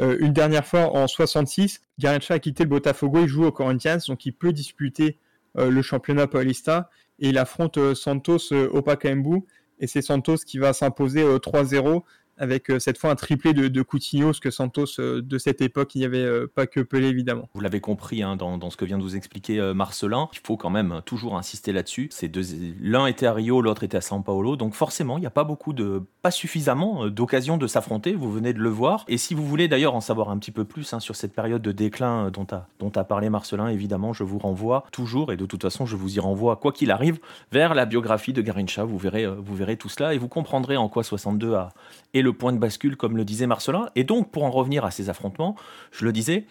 [0.00, 1.80] euh, une dernière fois en 66.
[1.98, 5.18] Garrincha a quitté le Botafogo, il joue au Corinthians, donc il peut disputer
[5.56, 6.90] euh, le championnat paulista.
[7.20, 9.42] Et il affronte Santos au Pacaembu
[9.80, 12.02] et c'est Santos qui va s'imposer 3-0
[12.38, 15.60] avec euh, cette fois un triplé de, de Coutinho, ce que Santos euh, de cette
[15.60, 17.48] époque, il n'y avait euh, pas que Pelé évidemment.
[17.54, 20.70] Vous l'avez compris hein, dans, ce que vient de vous expliquer Marcelin, il faut quand
[20.70, 22.10] même toujours insister là-dessus.
[22.80, 25.44] L'un était à Rio, l'autre était à São Paulo, donc forcément il n'y a pas
[25.44, 29.04] beaucoup de, pas suffisamment d'occasions de s'affronter, vous venez de le voir.
[29.08, 31.62] Et si vous voulez d'ailleurs en savoir un petit peu plus hein, sur cette période
[31.62, 35.46] de déclin dont a, dont a parlé Marcelin, évidemment je vous renvoie toujours, et de
[35.46, 37.18] toute façon je vous y renvoie quoi qu'il arrive,
[37.52, 40.88] vers la biographie de Garincha, vous verrez, vous verrez tout cela et vous comprendrez en
[40.88, 41.72] quoi 62 a,
[42.14, 43.88] est le point de bascule, comme le disait Marcelin.
[43.96, 45.56] Et donc, pour en revenir à ces affrontements,
[45.90, 46.44] je le disais,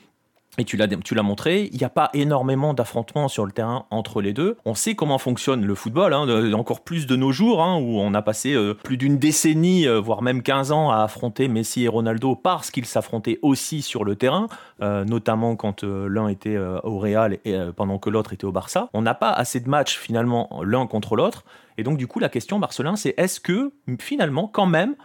[0.60, 4.34] et tu l'as, montré, il n'y a pas énormément d'affrontements sur le terrain entre les
[4.34, 4.58] deux.
[4.66, 8.16] On sait comment fonctionne le football, hein, encore plus de nos jours, hein, où on
[8.16, 11.88] a passé euh, plus d'une décennie, euh, voire même 15 ans à affronter Messi et
[11.88, 14.48] Ronaldo parce qu'ils s'affrontaient aussi sur le terrain,
[14.82, 18.90] euh, notamment quand l'un était au Real et pendant que l'autre était au Barça.
[18.94, 21.44] On n'a pas assez de matchs finalement l'un contre l'autre.
[21.78, 24.96] Et donc du coup, la question, Marcelin, c'est est-ce que finalement, quand même,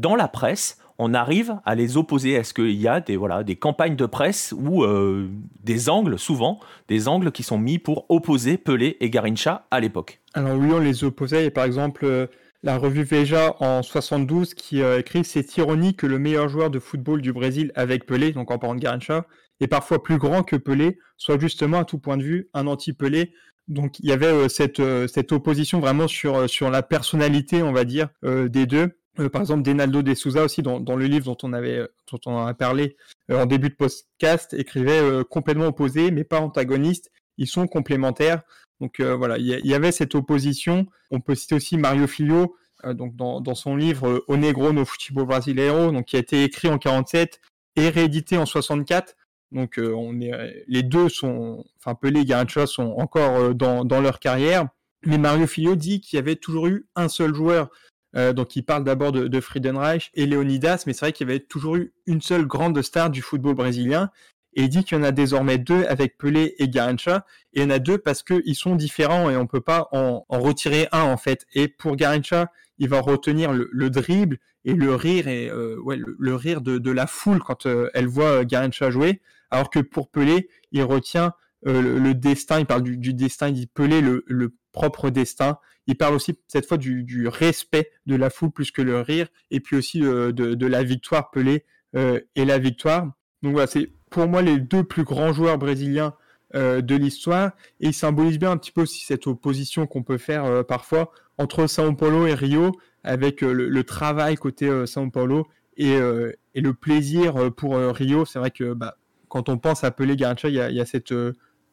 [0.00, 3.56] dans la presse, on arrive à les opposer Est-ce qu'il y a des, voilà, des
[3.56, 5.30] campagnes de presse ou euh,
[5.62, 10.20] des angles, souvent, des angles qui sont mis pour opposer Pelé et Garincha à l'époque?
[10.34, 11.46] Alors oui, on les opposait.
[11.46, 12.26] Et par exemple, euh,
[12.62, 16.78] la revue Veja en 72 qui euh, écrit C'est ironique que le meilleur joueur de
[16.78, 19.26] football du Brésil avec Pelé, donc en parlant de Garincha,
[19.60, 23.32] est parfois plus grand que Pelé, soit justement à tout point de vue un anti-Pelé.
[23.68, 28.08] Donc il y avait cette, cette opposition vraiment sur, sur la personnalité, on va dire,
[28.22, 28.99] des deux.
[29.32, 32.54] Par exemple, Denaldo de Souza aussi, dans, le livre dont on, avait, dont on a
[32.54, 32.96] parlé
[33.30, 37.10] en début de podcast, écrivait complètement opposé, mais pas antagoniste.
[37.36, 38.42] Ils sont complémentaires.
[38.80, 40.86] Donc voilà, il y, avait cette opposition.
[41.10, 45.26] On peut citer aussi Mario Filho, donc dans, dans, son livre O Negro no Futebol
[45.26, 47.40] Brasileiro, donc qui a été écrit en 47
[47.76, 49.16] et réédité en 64.
[49.52, 54.20] Donc on est, les deux sont, enfin Pelé et Garrincha sont encore dans, dans, leur
[54.20, 54.68] carrière.
[55.04, 57.70] Mais Mario Filho dit qu'il y avait toujours eu un seul joueur.
[58.14, 61.40] Donc il parle d'abord de, de, Friedenreich et Leonidas, mais c'est vrai qu'il y avait
[61.40, 64.10] toujours eu une seule grande star du football brésilien.
[64.54, 67.24] Et il dit qu'il y en a désormais deux avec Pelé et Garrincha.
[67.52, 70.24] Et il y en a deux parce qu'ils sont différents et on peut pas en,
[70.28, 71.46] retirer un en fait.
[71.54, 75.76] Et pour Garrincha, il va retenir le, le dribble et le rire et euh,
[76.18, 79.20] le, rire de, la foule quand euh, elle voit Garrincha jouer.
[79.50, 81.32] Alors que pour Pelé, il retient
[81.66, 85.58] euh, le, destin, il parle du, du, destin, il dit Pelé le, propre destin.
[85.86, 89.60] Il parle aussi cette fois du, respect de la foule plus que le rire, et
[89.60, 91.64] puis aussi de, de la victoire Pelé
[91.94, 93.10] et la victoire.
[93.42, 96.14] Donc voilà, c'est pour moi les deux plus grands joueurs brésiliens
[96.56, 100.18] euh, de l'histoire et ils symbolisent bien un petit peu aussi cette opposition qu'on peut
[100.18, 102.72] faire euh, parfois entre São Paulo et Rio
[103.04, 108.26] avec euh, le, travail côté São Paulo et, le plaisir pour Rio.
[108.26, 108.96] C'est vrai que bah,
[109.28, 111.14] quand on pense à Pelé Garrincha, il y a, y a, cette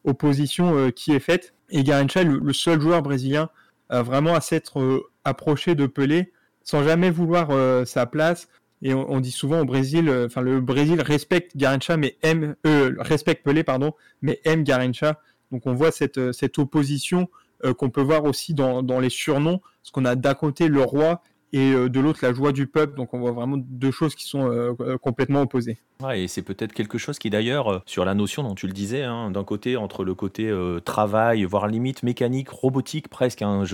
[0.04, 3.50] opposition qui est faite et Garrincha le, le seul joueur brésilien
[3.90, 7.48] vraiment à s'être approché de Pelé sans jamais vouloir
[7.86, 8.48] sa place,
[8.80, 12.94] et on, dit souvent au Brésil, euh, enfin le Brésil respecte Garincha, mais aime, euh,
[12.98, 15.20] respecte Pelé, pardon, mais aime Garincha.
[15.50, 17.28] Donc on voit cette, euh, opposition
[17.76, 21.22] qu'on peut voir aussi dans, dans les surnoms, parce qu'on a d'un côté le roi
[21.52, 22.94] et de l'autre la joie du peuple.
[22.94, 25.76] Donc on voit vraiment deux choses qui sont complètement opposées
[26.14, 29.02] et c'est peut-être quelque chose qui d'ailleurs, euh, sur la notion dont tu le disais,
[29.02, 33.64] hein, d'un côté, entre le côté euh, travail, voire limite mécanique, robotique presque, hein,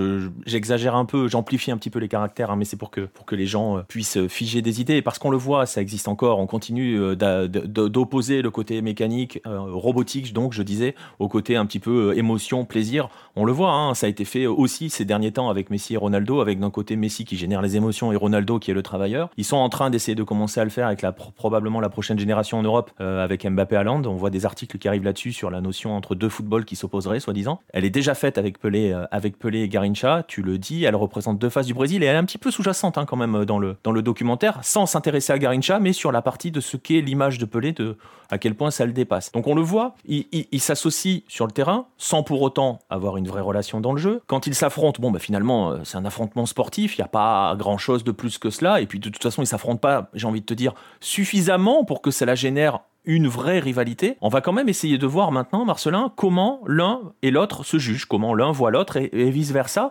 [0.47, 3.27] j'exagère un peu, j'amplifie un petit peu les caractères, hein, mais c'est pour que, pour
[3.27, 6.39] que les gens euh, puissent figer des idées, parce qu'on le voit, ça existe encore,
[6.39, 12.17] on continue d'opposer le côté mécanique, robotique, donc je disais, au côté un petit peu
[12.17, 15.95] émotion, plaisir, on le voit, ça a été fait aussi ces derniers temps avec Messi
[15.95, 18.83] et Ronaldo, avec d'un côté Messi qui génère les émotions et Ronaldo qui est le
[18.83, 19.29] travailleur.
[19.37, 21.05] Ils sont en train d'essayer de commencer à le faire avec
[21.37, 24.88] probablement la prochaine génération en Europe euh, avec Mbappé à On voit des articles qui
[24.88, 27.61] arrivent là-dessus sur la notion entre deux footballs qui s'opposeraient, soi-disant.
[27.72, 30.24] Elle est déjà faite avec Pelé, euh, avec Pelé et Garincha.
[30.27, 32.50] Tu le dis, elle représente deux faces du Brésil et elle est un petit peu
[32.50, 35.92] sous-jacente hein, quand même euh, dans le, dans le documentaire, sans s'intéresser à Garincha, mais
[35.92, 37.96] sur la partie de ce qu'est l'image de Pelé, de
[38.31, 39.31] à quel point ça le dépasse.
[39.33, 43.29] Donc on le voit, il, il, s'associe sur le terrain sans pour autant avoir une
[43.29, 44.22] vraie relation dans le jeu.
[44.27, 48.03] Quand ils s'affrontent, bon, bah, finalement, c'est un affrontement sportif, il n'y a pas grand-chose
[48.03, 48.81] de plus que cela.
[48.81, 52.00] Et puis de toute façon, ils s'affrontent pas, j'ai envie de te dire, suffisamment pour
[52.05, 54.17] que ça la génère une vraie rivalité.
[54.21, 58.05] On va quand même essayer de voir maintenant, Marcelin, comment l'un et l'autre se jugent,
[58.05, 59.90] comment l'un voit l'autre et, vice-versa.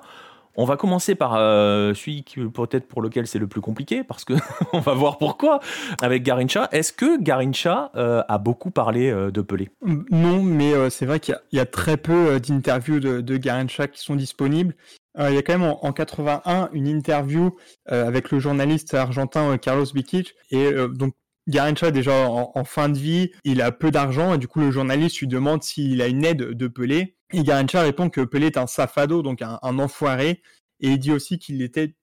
[0.56, 4.24] On va commencer par euh, celui qui peut-être pour lequel c'est le plus compliqué, parce
[4.24, 4.34] que
[4.74, 5.60] on va voir pourquoi
[6.02, 6.70] avec Garincha.
[6.72, 9.72] Est-ce que Garincha euh, a beaucoup parlé euh, de Pelé?
[9.82, 14.16] Non, mais c'est vrai qu'il y, a très peu d'interviews de, de, Garincha qui sont
[14.16, 14.76] disponibles.
[15.18, 17.50] il y a quand même en, 81 une interview
[17.88, 21.16] avec le journaliste argentin Carlos Bikic, et donc
[21.48, 25.20] Garincha déjà en, fin de vie, il a peu d'argent et du coup le journaliste
[25.20, 27.18] lui demande s'il a une aide de Pelé.
[27.34, 30.42] Et Garincha répond que Pelé est un safado, donc un, enfoiré,
[30.80, 31.94] et il dit aussi qu'il était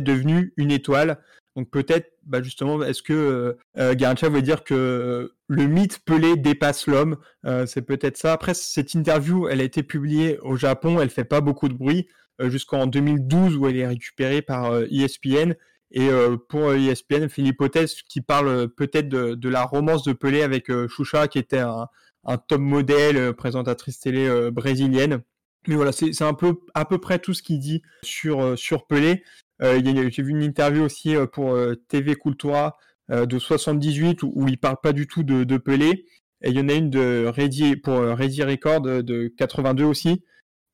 [0.00, 1.18] devenu une étoile.
[1.56, 5.98] Donc peut-être, bah justement, est-ce que euh, euh Garincha veut dire que euh, le mythe
[6.04, 7.16] Pelé dépasse l'homme?
[7.44, 8.32] Euh, C'est peut-être ça.
[8.32, 12.08] Après, cette interview, elle a été publiée au Japon, elle fait pas beaucoup de bruit
[12.44, 15.54] jusqu'en 2012 où elle est récupérée par ESPN.
[15.92, 20.42] Et euh, pour ESPN, Philippe Hôtesse qui parle euh, peut-être de, la romance de Pelé
[20.42, 21.88] avec euh, Choucha, qui était un,
[22.24, 25.22] un top modèle, présentatrice télé brésilienne.
[25.66, 29.24] Mais voilà, c'est un peu à peu près tout ce qu'il dit sur sur Pelé.
[29.60, 32.78] J'ai vu une interview aussi pour TV Cultura
[33.10, 36.06] de 78 où, où, il parle pas du tout de, Pelé.
[36.42, 40.24] Et il y en a une de Ready, pour Ready Record de 82 aussi,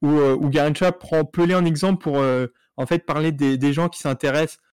[0.02, 2.22] où, où Garincha prend Pelé en exemple pour
[2.76, 4.65] en fait parler des, gens qui s'intéressent euh,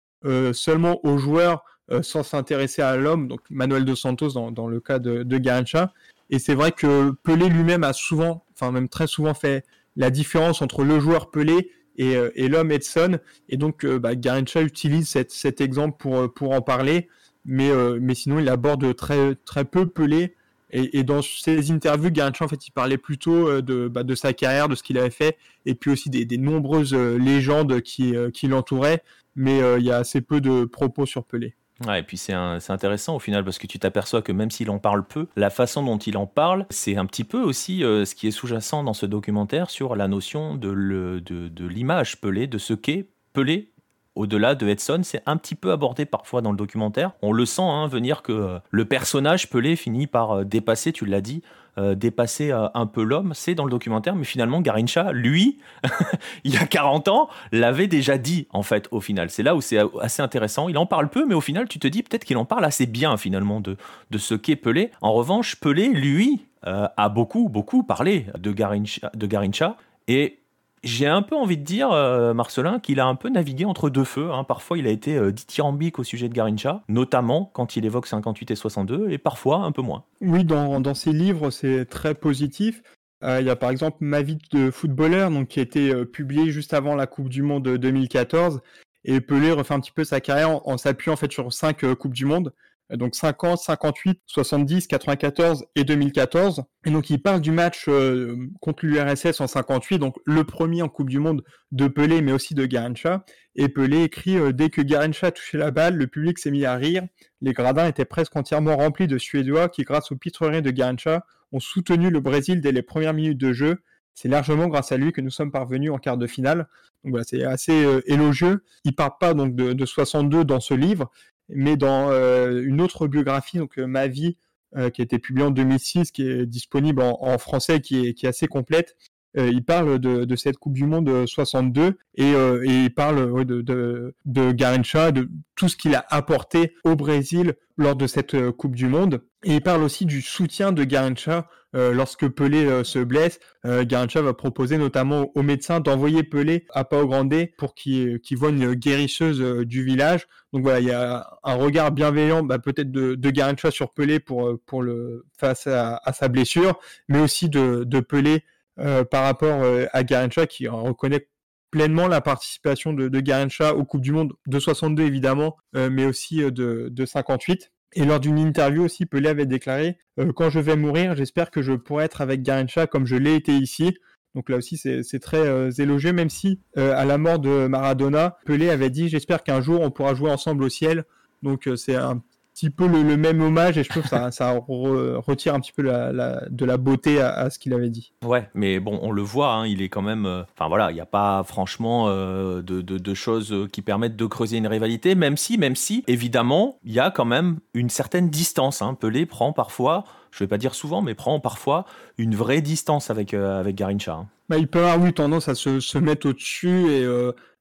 [0.54, 4.98] seulement aux joueurs euh, sans s'intéresser à l'homme, donc Manuel dos Santos dans, le cas
[4.98, 5.92] de, Garincha.
[6.30, 9.66] Et c'est vrai que Pelé lui-même a souvent, enfin même très souvent fait
[9.98, 13.20] la différence entre le joueur Pelé et, euh, l'homme Edson.
[13.50, 17.10] Et donc bah, Garincha utilise cet exemple pour, pour en parler,
[17.44, 20.36] mais, mais sinon il aborde très, très peu Pelé.
[20.74, 24.32] Et, et, dans ses interviews, Garincha, en fait, il parlait plutôt de, bah, de sa
[24.32, 28.48] carrière, de ce qu'il avait fait, et puis aussi des, des nombreuses légendes qui, qui
[28.48, 29.04] l'entouraient
[29.36, 31.56] mais euh, il y a assez peu de propos sur Pelé.
[31.88, 34.78] Ouais, et puis c'est intéressant au final parce que tu t'aperçois que même s'il en
[34.78, 38.14] parle peu, la façon dont il en parle, c'est un petit peu aussi euh, ce
[38.14, 43.08] qui est sous-jacent dans ce documentaire sur la notion de l'image Pelé, de ce qu'est
[43.34, 43.72] Pelé
[44.14, 47.14] au-delà de Edson, c'est un petit peu abordé parfois dans le documentaire.
[47.22, 51.22] On le sent hein, venir que euh, le personnage Pelé finit par dépasser, tu l'as
[51.22, 51.42] dit,
[51.78, 55.60] euh, dépasser un peu l'homme, c'est dans le documentaire, mais finalement Garincha, lui,
[56.44, 59.30] il y a 40 ans, l'avait déjà dit en fait au final.
[59.30, 60.70] C'est là où c'est assez intéressant.
[60.70, 62.86] Il en parle peu, mais au final tu te dis peut-être qu'il en parle assez
[62.86, 63.78] bien finalement de,
[64.10, 64.92] de ce qu'est Pelé.
[65.02, 70.41] En revanche, Pelé, lui, a beaucoup, beaucoup parlé de Garincha, de Garincha et
[70.84, 74.04] j'ai un peu envie de dire, euh, Marcelin, qu'il a un peu navigué entre deux
[74.04, 74.32] feux.
[74.32, 74.44] Hein.
[74.44, 78.52] Parfois, il a été euh, dithyrambique au sujet de Garincha, notamment quand il évoque 58
[78.52, 80.06] et 62, et parfois un peu moins.
[80.22, 82.82] Oui, dans, ses livres, c'est très positif.
[83.24, 86.50] Euh, il y a par exemple Ma vie de footballeur, donc, qui a été publié
[86.50, 88.62] juste avant la Coupe du Monde 2014.
[89.04, 91.86] Et Pelé refait un petit peu sa carrière en, en s'appuyant en fait sur cinq
[91.96, 92.54] Coupes du Monde
[92.98, 96.64] donc 50, 58, 70, 94 et 2014.
[96.86, 100.90] Et donc il parle du match euh, contre l'URSS en 58, donc le premier en
[100.90, 103.24] Coupe du Monde de Pelé, mais aussi de Garincha.
[103.56, 106.76] Et Pelé écrit euh, Dès que Garincha touchait la balle, le public s'est mis à
[106.76, 107.04] rire.
[107.42, 111.60] Les gradins étaient presque entièrement remplis de Suédois qui, grâce aux pitreries de Garincha, ont
[111.60, 113.82] soutenu le Brésil dès les premières minutes de jeu.
[114.14, 116.68] C'est largement grâce à lui que nous sommes parvenus en quart de finale.
[117.04, 118.64] Donc voilà, c'est assez euh, élogieux.
[118.84, 121.10] Il part pas donc de, de, 62 dans ce livre,
[121.54, 124.38] mais dans euh, une autre biographie, donc euh, Ma vie,
[124.76, 128.26] euh, qui a été publiée en 2006, qui est disponible en, français, qui est, qui
[128.26, 128.96] est assez complète.
[129.36, 134.14] Il parle de, de, cette Coupe du Monde 62 et, et il parle de, de,
[134.26, 138.88] de Garincha, de tout ce qu'il a apporté au Brésil lors de cette Coupe du
[138.88, 139.22] Monde.
[139.44, 143.86] Et il parle aussi du soutien de Garincha euh, lorsque Pelé euh, se blesse, euh,
[143.86, 148.74] Garincha va proposer notamment aux médecins d'envoyer Pelé à Pau Grande pour qu'il voit une
[148.74, 150.28] guérisseuse du village.
[150.52, 154.20] Donc voilà, il y a un regard bienveillant bah, peut-être de, de Garincha sur Pelé
[154.20, 158.44] pour, pour le, face à, sa blessure, mais aussi de, de Pelé
[158.78, 161.28] par rapport à Garincha qui reconnaît
[161.72, 166.90] pleinement la participation de, de aux Coupes du Monde de 62 évidemment, mais aussi de,
[166.90, 167.72] de 58.
[167.94, 171.62] Et lors d'une interview aussi, Pelé avait déclaré euh, Quand je vais mourir, j'espère que
[171.62, 173.98] je pourrai être avec Garincha comme je l'ai été ici.
[174.34, 178.38] Donc là aussi, c'est très euh, élogieux, même si euh, à la mort de Maradona,
[178.46, 181.04] Pelé avait dit J'espère qu'un jour on pourra jouer ensemble au ciel.
[181.44, 182.22] Donc c'est un
[182.62, 185.82] petit peu le, même hommage et je trouve que ça, ça retire un petit peu
[185.82, 188.14] la, de la beauté à, ce qu'il avait dit.
[188.24, 190.26] Ouais, mais bon, on le voit, hein, il est quand même.
[190.26, 194.26] Euh, enfin voilà, il n'y a pas franchement euh, de, de, choses qui permettent de
[194.26, 198.30] creuser une rivalité, même si, même si, évidemment, il y a quand même une certaine
[198.30, 198.82] distance.
[198.82, 198.94] Hein.
[198.94, 201.86] Pelé prend parfois, je ne vais pas dire souvent, mais prend parfois
[202.18, 204.14] une vraie distance avec, euh, avec Garincha.
[204.14, 204.28] Hein.
[204.50, 207.08] Bah, il peut avoir oui, tendance à se, se mettre au-dessus et,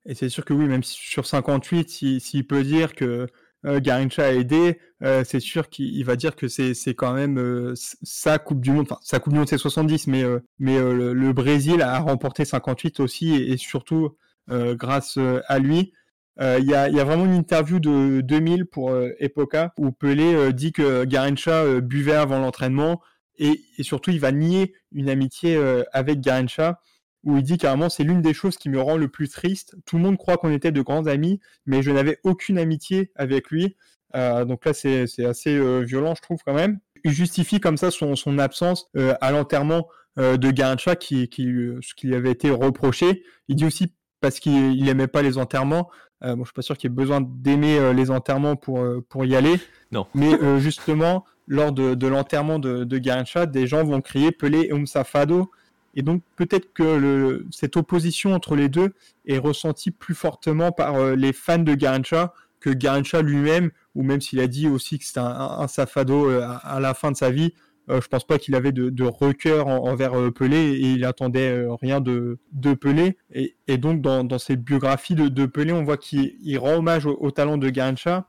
[0.07, 1.89] et c'est sûr que oui, même sur 58,
[2.21, 3.29] s'il peut dire que
[3.65, 8.39] Garincha a aidé, euh, c'est sûr qu'il va dire que c'est quand même euh, sa
[8.39, 10.25] Coupe du Monde, enfin sa Coupe du Monde c'est 70, mais,
[10.59, 14.17] mais le, Brésil a remporté 58 aussi et, surtout
[14.49, 15.93] grâce à lui.
[16.41, 20.73] Il y, a, y, a, vraiment une interview de 2000 pour Epoca où Pelé dit
[20.73, 23.01] que Garincha buvait avant l'entraînement
[23.39, 25.61] et, et, surtout il va nier une amitié
[25.93, 26.81] avec Garincha
[27.25, 29.77] où il dit carrément c'est l'une des choses qui me rend le plus triste.
[29.87, 33.51] Tout le monde croit qu'on était de grands amis, mais je n'avais aucune amitié avec
[33.51, 33.77] lui.
[34.15, 36.81] Euh, donc là, c'est assez euh, violent, je trouve quand même.
[37.05, 41.45] Il justifie comme ça son, son absence euh, à l'enterrement de Garincha qui, qui,
[41.81, 43.23] ce qui lui avait été reproché.
[43.49, 45.89] Il dit aussi parce qu'il n'aimait pas les enterrements.
[46.21, 49.55] bon, je suis pas sûr qu'il ait besoin d'aimer les enterrements pour, pour y aller.
[49.93, 50.07] Non.
[50.15, 54.85] Mais justement, lors de, de l'enterrement de, de Garincha, des gens vont crier Pelé um
[54.85, 55.51] safado
[55.95, 58.93] et donc peut-être que cette opposition entre les deux
[59.27, 64.21] est ressentie plus fortement par euh, les fans de Garincha que Garincha lui-même, ou même
[64.21, 67.55] s'il a dit aussi que c'était un, safado euh, à, la fin de sa vie,
[67.89, 72.39] euh, je pense pas qu'il avait de, de envers Pelé et il attendait rien de,
[72.53, 73.17] de Pelé.
[73.33, 77.57] Et, donc dans, dans cette biographie de, Pelé, on voit qu'il rend hommage au, talent
[77.57, 78.29] de Garincha.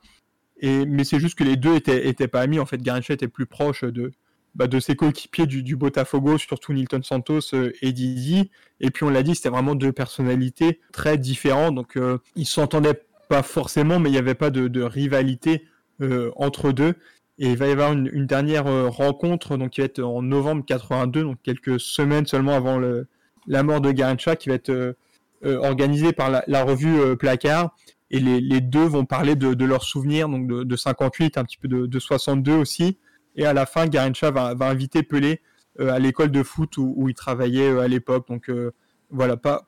[0.58, 2.58] Et, mais c'est juste que les deux étaient pas amis.
[2.58, 4.12] En fait, Garincha était plus proche de,
[4.54, 8.50] bah, de ses coéquipiers du, Botafogo, surtout Nilton Santos euh, et Didi.
[8.80, 11.74] Et puis on l'a dit, c'était vraiment deux personnalités très différentes.
[11.74, 15.64] Donc euh, ils s'entendaient pas forcément, mais il n'y avait pas de, rivalité
[16.02, 16.94] euh, entre deux.
[17.38, 20.64] Et il va y avoir une, dernière euh, rencontre, donc qui va être en novembre
[20.66, 22.78] 82, donc quelques semaines seulement avant
[23.46, 24.96] la mort de Garincha, qui va être
[25.44, 27.74] organisée par la, revue Placard.
[28.10, 31.68] Et les, deux vont parler de, leurs souvenirs, donc de, de, 58, un petit peu
[31.68, 32.98] de 62 aussi.
[33.36, 35.40] Et à la fin, Garincha va, inviter Pelé
[35.80, 38.28] euh, à l'école de foot où, il travaillait euh, à l'époque.
[38.28, 38.72] Donc euh,
[39.10, 39.66] voilà, pas,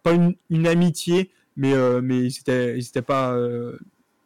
[0.51, 3.37] une, amitié, mais, ils n'étaient pas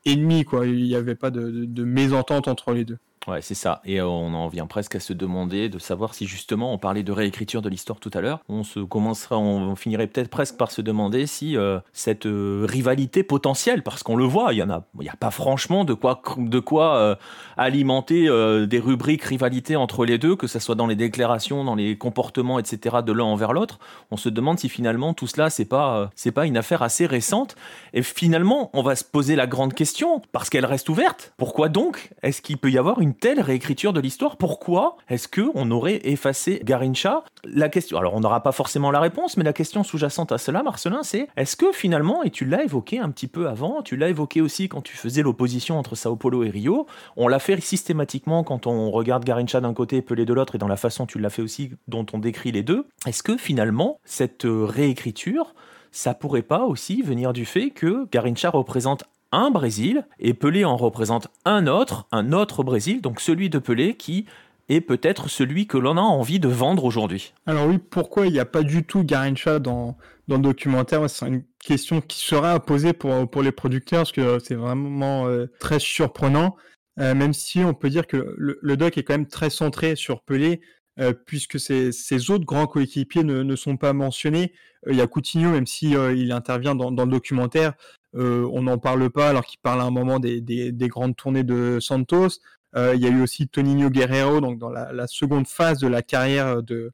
[0.07, 0.67] ennemis, quoi.
[0.67, 2.99] Il n'y avait pas de, mésentente entre les deux.
[3.29, 3.83] Ouais, c'est ça.
[3.85, 7.13] Et on en vient presque à se demander de savoir si justement, on parlait de
[7.13, 10.81] réécriture de l'histoire tout à l'heure, on se commencera, on finirait peut-être presque par se
[10.81, 14.83] demander si euh, cette euh, rivalité potentielle, parce qu'on le voit, il y en a,
[14.99, 17.17] il a pas franchement de quoi, de quoi euh,
[17.59, 18.29] alimenter
[18.67, 22.59] des rubriques rivalité entre les deux, que ce soit dans les déclarations, dans les comportements,
[22.59, 22.97] etc.
[23.05, 23.79] de l'un envers l'autre.
[24.11, 27.57] On se demande si finalement tout cela, c'est pas, c'est pas une affaire assez récente.
[27.93, 31.35] Et finalement, on va se poser la grande question, parce qu'elle reste ouverte.
[31.37, 35.51] Pourquoi donc est-ce qu'il peut y avoir une telle réécriture de l'histoire Pourquoi est-ce que
[35.55, 39.53] on aurait effacé Garincha La question, alors on n'aura pas forcément la réponse, mais la
[39.53, 43.27] question sous-jacente à cela, Marcelin, c'est est-ce que finalement, et tu l'as évoqué un petit
[43.27, 46.87] peu avant, tu l'as évoqué aussi quand tu faisais l'opposition entre Sao Paulo et Rio,
[47.17, 50.59] on l'a fait systématiquement quand on regarde Garincha d'un côté et Pelé de l'autre, et
[50.59, 52.87] dans la façon tu l'as fait aussi dont on décrit les deux.
[53.07, 55.55] Est-ce que finalement, cette réécriture,
[55.91, 60.77] ça pourrait pas aussi venir du fait que Garincha représente un Brésil et Pelé en
[60.77, 64.27] représente un autre, un autre Brésil, donc celui de Pelé qui
[64.69, 67.33] est peut-être celui que l'on a envie de vendre aujourd'hui.
[67.47, 69.97] Alors oui, pourquoi il n'y a pas du tout Garincha dans,
[70.29, 71.09] dans le documentaire?
[71.09, 75.27] C'est une question qui sera à poser pour, pour les producteurs, parce que c'est vraiment
[75.27, 76.57] euh, très surprenant,
[77.01, 80.23] euh, même si on peut dire que le, doc est quand même très centré sur
[80.23, 80.61] Pelé,
[81.01, 84.53] euh, puisque ses, autres grands coéquipiers ne, sont pas mentionnés.
[84.89, 87.75] Il y a Coutinho, même si il intervient dans, le documentaire,
[88.15, 92.41] on n'en parle pas alors qu'il parle à un moment des, grandes tournées de Santos.
[92.77, 96.03] Euh, il y a eu aussi Toninho Guerrero, donc dans la, seconde phase de la
[96.03, 96.93] carrière de,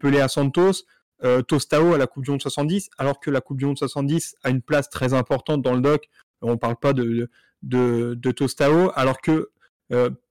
[0.00, 0.84] Pelé à Santos.
[1.24, 4.34] Euh, Tostao à la Coupe du Monde 70, alors que la Coupe du Monde 70
[4.42, 6.08] a une place très importante dans le doc.
[6.40, 7.28] On ne parle pas de,
[8.32, 9.50] Tostao, alors que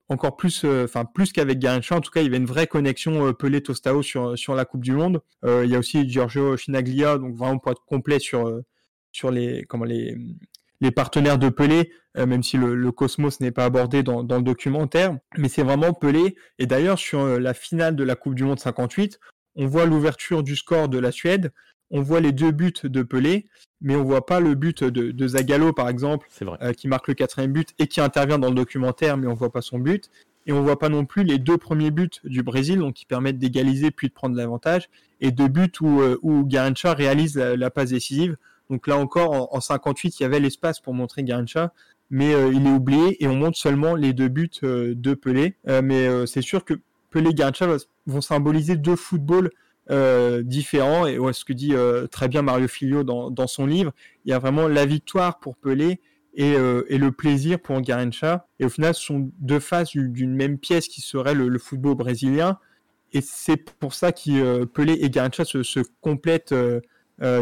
[0.08, 3.32] encore plus, enfin plus qu'avec Garrincha, en tout cas, il y avait une vraie connexion
[3.32, 5.22] Pelé-Tostao sur, sur la Coupe du Monde.
[5.44, 8.62] il y a aussi Giorgio Finaglia, donc vraiment pour être complet sur,
[9.12, 10.16] sur les, comment les,
[10.82, 14.42] les partenaires de Pelé, euh, même si le, Cosmos n'est pas abordé dans, dans, le
[14.42, 15.16] documentaire.
[15.38, 16.36] Mais c'est vraiment Pelé.
[16.58, 19.20] Et d'ailleurs, sur euh, la finale de la Coupe du Monde 58,
[19.54, 21.52] on voit l'ouverture du score de la Suède,
[21.90, 23.46] on voit les deux buts de Pelé,
[23.80, 27.14] mais on voit pas le but de, de Zagallo, par exemple, euh, qui marque le
[27.14, 30.10] quatrième but et qui intervient dans le documentaire, mais on voit pas son but.
[30.46, 33.38] Et on voit pas non plus les deux premiers buts du Brésil, donc qui permettent
[33.38, 34.88] d'égaliser puis de prendre l'avantage,
[35.20, 38.36] et deux buts où, où Garrincha réalise la passe décisive.
[38.72, 41.74] Donc là encore, en, 58, il y avait l'espace pour montrer Garrincha,
[42.08, 45.56] mais euh, il est oublié et on montre seulement les deux buts euh, de Pelé.
[45.68, 46.72] Euh, mais c'est sûr que
[47.10, 47.66] Pelé et Garrincha
[48.06, 49.50] vont symboliser deux footballs
[50.44, 51.06] différents.
[51.06, 51.74] Et ouais, ce que dit
[52.10, 53.92] très bien Mario Filio dans, son livre,
[54.24, 56.00] il y a vraiment la victoire pour Pelé
[56.32, 58.46] et, le plaisir pour Garrincha.
[58.58, 62.58] Et au final, ce sont deux faces d'une même pièce qui serait le, football brésilien.
[63.12, 66.54] Et c'est pour ça que Pelé et Garrincha se, complètent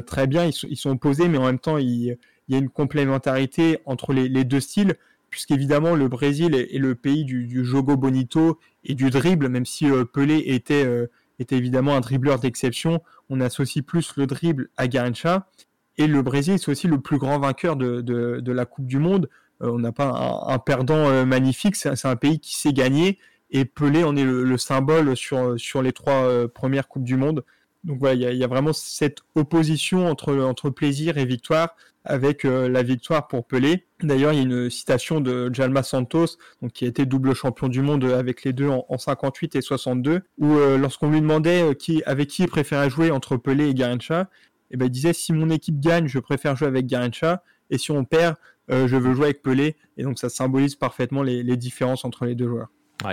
[0.07, 0.47] très bien.
[0.47, 2.17] Ils, sont opposés, mais en même temps, il,
[2.49, 4.95] y a une complémentarité entre les, deux styles,
[5.31, 10.05] puisqu'évidemment, le Brésil est, le pays du, jogo bonito et du dribble, même si euh,
[10.05, 11.07] Pelé était, euh,
[11.39, 13.03] était évidemment un dribbleur d'exception.
[13.29, 15.49] On associe plus le dribble à Garrincha.
[15.97, 19.29] Et le Brésil, c'est aussi le plus grand vainqueur de, la Coupe du Monde.
[19.61, 23.19] on n'a pas un, perdant magnifique, c'est un pays qui sait gagner.
[23.51, 27.45] Et Pelé en est le, symbole sur, sur les trois premières Coupes du Monde.
[27.85, 32.83] Donc voilà, il y, a vraiment cette opposition entre, plaisir et victoire avec euh, la
[32.83, 33.87] victoire pour Pelé.
[34.03, 36.37] D'ailleurs, il y a une citation de Jalma Santos,
[36.75, 40.55] qui a été double champion du monde avec les deux en, 58 et 62, où
[40.55, 44.29] euh, lorsqu'on lui demandait euh, qui, avec qui il préférait jouer entre Pelé et Garrincha,
[44.71, 47.91] eh ben, il disait si mon équipe gagne, je préfère jouer avec Garrincha, et si
[47.91, 48.37] on perd,
[48.69, 49.77] je veux jouer avec Pelé.
[49.97, 52.69] Et donc ça symbolise parfaitement les différences entre les deux joueurs.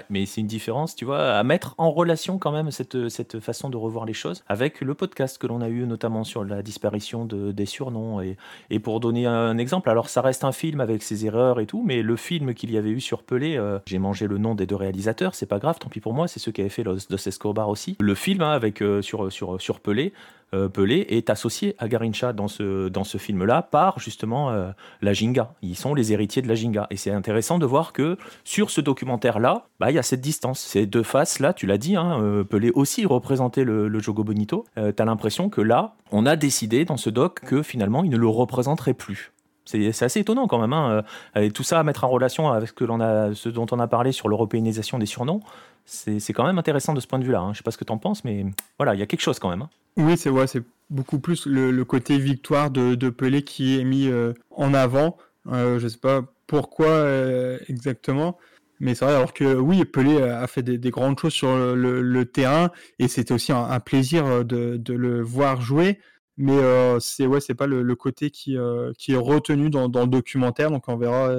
[0.10, 3.70] Mais c'est une différence, tu vois, à mettre en relation quand même cette, cette façon
[3.70, 7.26] de revoir les choses avec le podcast que l'on a eu notamment sur la disparition
[7.26, 8.22] de, des surnoms.
[8.22, 8.38] Et,
[8.70, 11.84] et, pour donner un exemple, alors ça reste un film avec ses erreurs et tout,
[11.86, 14.66] mais le film qu'il y avait eu sur Pelé, euh, j'ai mangé le nom des
[14.66, 17.08] deux réalisateurs, c'est pas grave, tant pis pour moi, c'est ceux qui avaient fait Los
[17.10, 17.96] Dos Escobar aussi.
[18.00, 20.14] Le film hein, avec, euh, sur, sur, sur Pelé,
[20.52, 24.72] Pelé est associé à Garincha dans ce, dans ce film-là par justement euh,
[25.02, 25.54] la Jinga.
[25.62, 26.88] Ils sont les héritiers de la Jinga.
[26.90, 30.60] Et c'est intéressant de voir que sur ce documentaire-là, bah, il y a cette distance.
[30.60, 34.66] Ces deux faces-là, tu l'as dit, hein, euh, Pelé aussi représentait le, Jogo Bonito.
[34.76, 38.18] tu as l'impression que là, on a décidé dans ce doc que finalement, il ne
[38.18, 39.34] le représenterait plus.
[39.66, 40.72] C'est assez étonnant quand même.
[40.72, 41.04] Hein.
[41.36, 44.98] Et tout ça à mettre en relation avec ce dont on a parlé sur l'européanisation
[44.98, 45.42] des surnoms,
[45.88, 47.40] c'est quand même intéressant de ce point de vue-là.
[47.40, 47.54] Hein.
[47.54, 48.46] Je sais pas ce que tu en penses, mais
[48.78, 49.62] voilà, il y a quelque chose quand même.
[49.62, 49.70] Hein.
[49.96, 50.46] Oui, c'est ouais,
[50.90, 55.18] beaucoup plus le, côté victoire de, Pelé qui est mis euh, en avant.
[55.48, 58.38] Euh, je sais pas pourquoi euh, exactement,
[58.82, 62.70] mais c'est vrai alors que oui, Pelé a fait des, grandes choses sur le, terrain
[63.00, 66.00] et c'était aussi un, plaisir de, le voir jouer.
[66.40, 66.60] Mais
[67.00, 68.58] c'est ouais, c'est pas le, côté qui,
[68.98, 71.38] qui est retenu dans, dans, le documentaire, donc on verra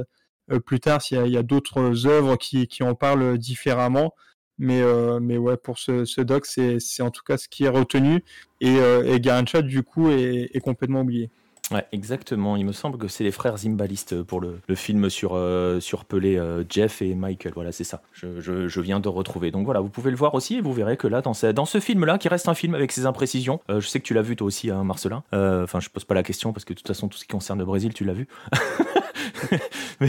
[0.64, 4.14] plus tard s'il y a, d'autres œuvres qui, qui, en parlent différemment.
[4.58, 4.82] Mais,
[5.20, 8.24] mais ouais, pour ce, doc, c'est en tout cas ce qui est retenu.
[8.60, 11.30] Et, et Garancha, du coup, est, complètement oublié.
[11.70, 12.56] Ouais, exactement.
[12.56, 16.06] Il me semble que c'est les frères Zimbalistes pour le, le film sur, euh, sur
[16.06, 17.52] Pelé, euh, Jeff et Michael.
[17.54, 18.00] Voilà, c'est ça.
[18.12, 19.50] Je, je, viens de retrouver.
[19.50, 21.66] Donc voilà, vous pouvez le voir aussi et vous verrez que là, dans ce, dans
[21.66, 24.22] ce film-là, qui reste un film avec ses imprécisions, euh, je sais que tu l'as
[24.22, 25.22] vu toi aussi, hein, Marcelin.
[25.32, 27.58] Enfin, je pose pas la question parce que de toute façon, tout ce qui concerne
[27.58, 28.28] le Brésil, tu l'as vu.
[30.00, 30.08] mais,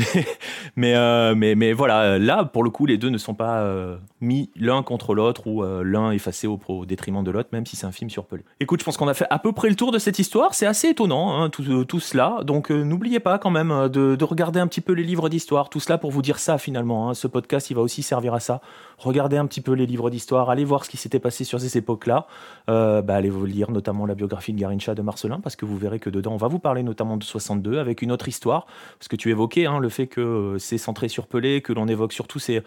[0.75, 3.97] mais, euh, mais, mais, voilà, là, pour le coup, les deux ne sont pas euh,
[4.21, 7.85] mis l'un contre l'autre ou euh, l'un effacé au, détriment de l'autre, même si c'est
[7.85, 8.43] un film sur Pelé.
[8.59, 10.53] Écoute, je pense qu'on a fait à peu près le tour de cette histoire.
[10.53, 12.39] C'est assez étonnant, hein, tout, tout, cela.
[12.43, 15.69] Donc, n'oubliez pas quand même de, de, regarder un petit peu les livres d'histoire.
[15.69, 17.09] Tout cela pour vous dire ça, finalement.
[17.09, 17.13] Hein.
[17.13, 18.61] Ce podcast, il va aussi servir à ça.
[18.99, 20.49] Regardez un petit peu les livres d'histoire.
[20.49, 22.27] Allez voir ce qui s'était passé sur ces époques-là.
[22.67, 25.99] bah, allez vous lire notamment la biographie de Garincha de Marcelin, parce que vous verrez
[25.99, 28.65] que dedans, on va vous parler notamment de 62 avec une autre histoire.
[28.97, 31.87] Parce que tu évoquais hein, le fait que euh, c'est centré sur Pelé, que l'on
[31.87, 32.63] évoque surtout ses,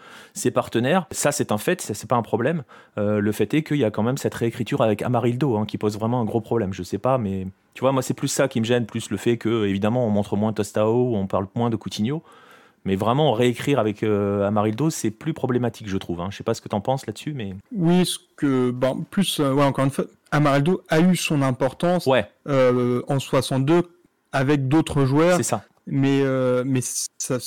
[0.51, 1.07] partenaires.
[1.11, 2.63] Ça, c'est un fait, c'est pas un problème.
[2.97, 5.77] Euh, le fait est qu'il y a quand même cette réécriture avec Amarildo hein, qui
[5.77, 6.73] pose vraiment un gros problème.
[6.73, 9.17] Je sais pas, mais tu vois, moi, c'est plus ça qui me gêne, plus le
[9.17, 12.23] fait que, évidemment, on montre moins Tostao, on parle moins de Coutinho.
[12.85, 16.19] Mais vraiment, réécrire avec euh, Amarildo, c'est plus problématique, je trouve.
[16.19, 16.27] Hein.
[16.31, 17.55] Je sais pas ce que tu en penses là-dessus, mais.
[17.73, 18.71] Oui, ce que.
[18.71, 22.27] Bon, plus, ouais, encore une fois, Amarildo a eu son importance ouais.
[22.45, 23.83] en 62
[24.31, 25.37] avec d'autres joueurs.
[25.37, 27.37] C'est ça mais, euh, mais ça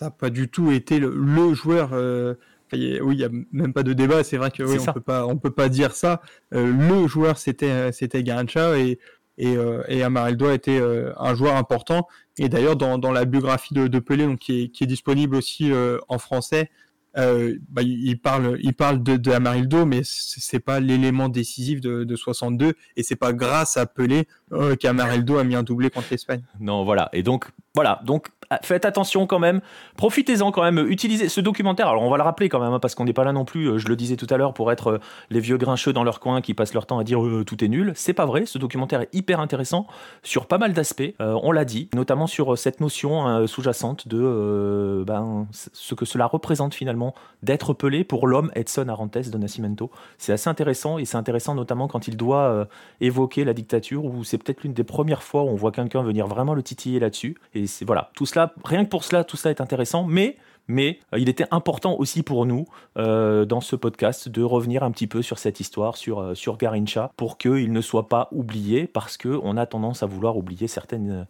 [0.00, 1.90] n'a pas du tout été le, le joueur.
[1.92, 2.34] Euh,
[2.72, 4.24] oui, il n'y a même pas de débat.
[4.24, 6.20] C'est vrai que oui, on peut pas, on peut pas dire ça.
[6.52, 8.98] Euh, le joueur, c'était, c'était Garancha et
[9.38, 9.54] et,
[9.88, 10.80] et Amarildo a été
[11.18, 12.08] un joueur important.
[12.38, 15.72] Et d'ailleurs, dans, la biographie de, Pelé, donc qui est, disponible aussi
[16.08, 16.70] en français,
[17.18, 22.16] euh, bah, il parle, il parle de, Amarildo, mais c'est pas l'élément décisif de, de,
[22.16, 26.42] 62, et c'est pas grâce à Pelé euh, qu'Amarildo a mis un doublé contre l'Espagne.
[26.60, 27.08] Non, voilà.
[27.12, 28.00] Et donc, voilà.
[28.04, 28.28] Donc,
[28.62, 29.60] faites attention quand même,
[29.96, 31.88] profitez-en quand même, utilisez ce documentaire.
[31.88, 33.66] Alors on va le rappeler quand même, hein, parce qu'on n'est pas là non plus,
[33.66, 36.20] euh, je le disais tout à l'heure, pour être euh, les vieux grincheux dans leur
[36.20, 37.92] coin qui passent leur temps à dire euh, tout est nul.
[37.94, 39.86] C'est pas vrai, ce documentaire est hyper intéressant
[40.22, 45.94] sur pas mal d'aspects, on l'a dit, notamment sur cette notion sous-jacente de ben, ce
[45.94, 49.90] que cela représente finalement d'être pelé pour l'homme Edson Arantes de Nascimento.
[50.18, 52.66] C'est assez intéressant, et c'est intéressant notamment quand il doit
[53.00, 56.26] évoquer la dictature, où c'est peut-être l'une des premières fois où on voit quelqu'un venir
[56.26, 57.36] vraiment le titiller là-dessus.
[57.54, 58.26] Et c'est voilà, tout
[58.64, 60.36] rien que pour cela, tout ça est intéressant, mais
[60.68, 62.66] euh, il était important aussi pour nous
[62.98, 67.12] euh, dans ce podcast de revenir un petit peu sur cette histoire, sur, euh, Garincha,
[67.16, 71.26] pour qu'il ne soit pas oublié, parce qu'on a tendance à vouloir oublier certaines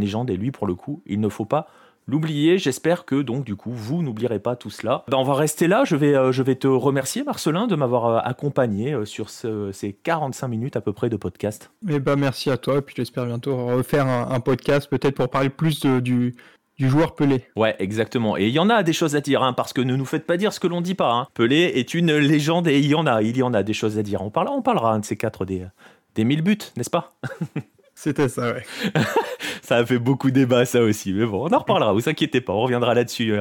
[0.00, 1.68] légendes, et lui, pour le coup, il ne faut pas
[2.10, 2.58] l'oublier.
[2.58, 5.04] J'espère que donc du coup vous n'oublierez pas tout cela.
[5.08, 5.84] Ben, on va rester là.
[5.84, 10.80] Je vais, je vais te remercier Marcelin de m'avoir accompagné sur ces 45 minutes à
[10.80, 11.70] peu près de podcast.
[11.88, 15.50] Eh ben merci à toi et puis j'espère bientôt refaire un, podcast peut-être pour parler
[15.50, 16.34] plus du,
[16.80, 17.44] du joueur Pelé.
[17.56, 18.38] Ouais, exactement.
[18.38, 20.26] Et il y en a des choses à dire, hein, parce que ne nous faites
[20.26, 21.12] pas dire ce que l'on dit pas.
[21.12, 21.28] Hein.
[21.34, 23.98] Pelé est une légende et il y en a, il y en a des choses
[23.98, 24.22] à dire.
[24.22, 25.66] On parlera, on parlera de ces quatre des,
[26.14, 27.12] des mille buts, n'est-ce pas?
[27.94, 28.64] C'était ça, ouais.
[29.70, 31.12] ça a fait beaucoup débat, ça aussi.
[31.12, 33.32] Mais bon, on en reparlera, vous inquiétez pas, on reviendra là-dessus.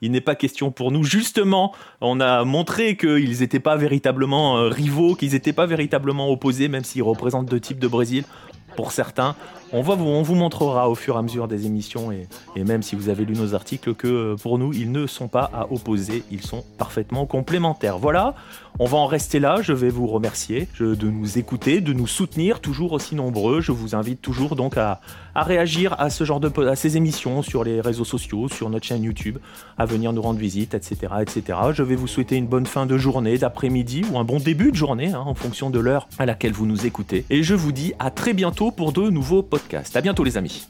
[0.00, 1.02] Il n'est pas question pour nous.
[1.02, 6.68] Justement, on a montré qu'ils n'étaient pas véritablement euh, rivaux, qu'ils n'étaient pas véritablement opposés,
[6.68, 8.22] même s'ils représentent deux types de Brésil
[8.76, 9.34] pour certains.
[9.72, 12.28] On, va vous, on vous montrera au fur et à mesure des émissions et,
[12.62, 15.50] même si vous avez lu nos articles que euh, pour nous, ils ne sont pas
[15.52, 17.98] à opposer, ils sont parfaitement complémentaires.
[17.98, 18.34] Voilà,
[18.78, 19.58] on va en rester là.
[19.62, 23.60] Je vais vous remercier de nous écouter, de nous soutenir, toujours aussi nombreux.
[23.60, 25.00] Je vous invite toujours donc à,
[25.36, 29.38] réagir à ces émissions sur les réseaux sociaux, sur notre chaîne YouTube,
[29.78, 31.58] à venir nous rendre visite, etc., etc.
[31.72, 34.76] Je vais vous souhaiter une bonne fin de journée, d'après-midi ou un bon début de
[34.76, 37.24] journée hein, en fonction de l'heure à laquelle vous nous écoutez.
[37.30, 39.96] Et je vous dis à très bientôt pour de nouveaux podcasts.
[39.96, 40.66] À bientôt les amis.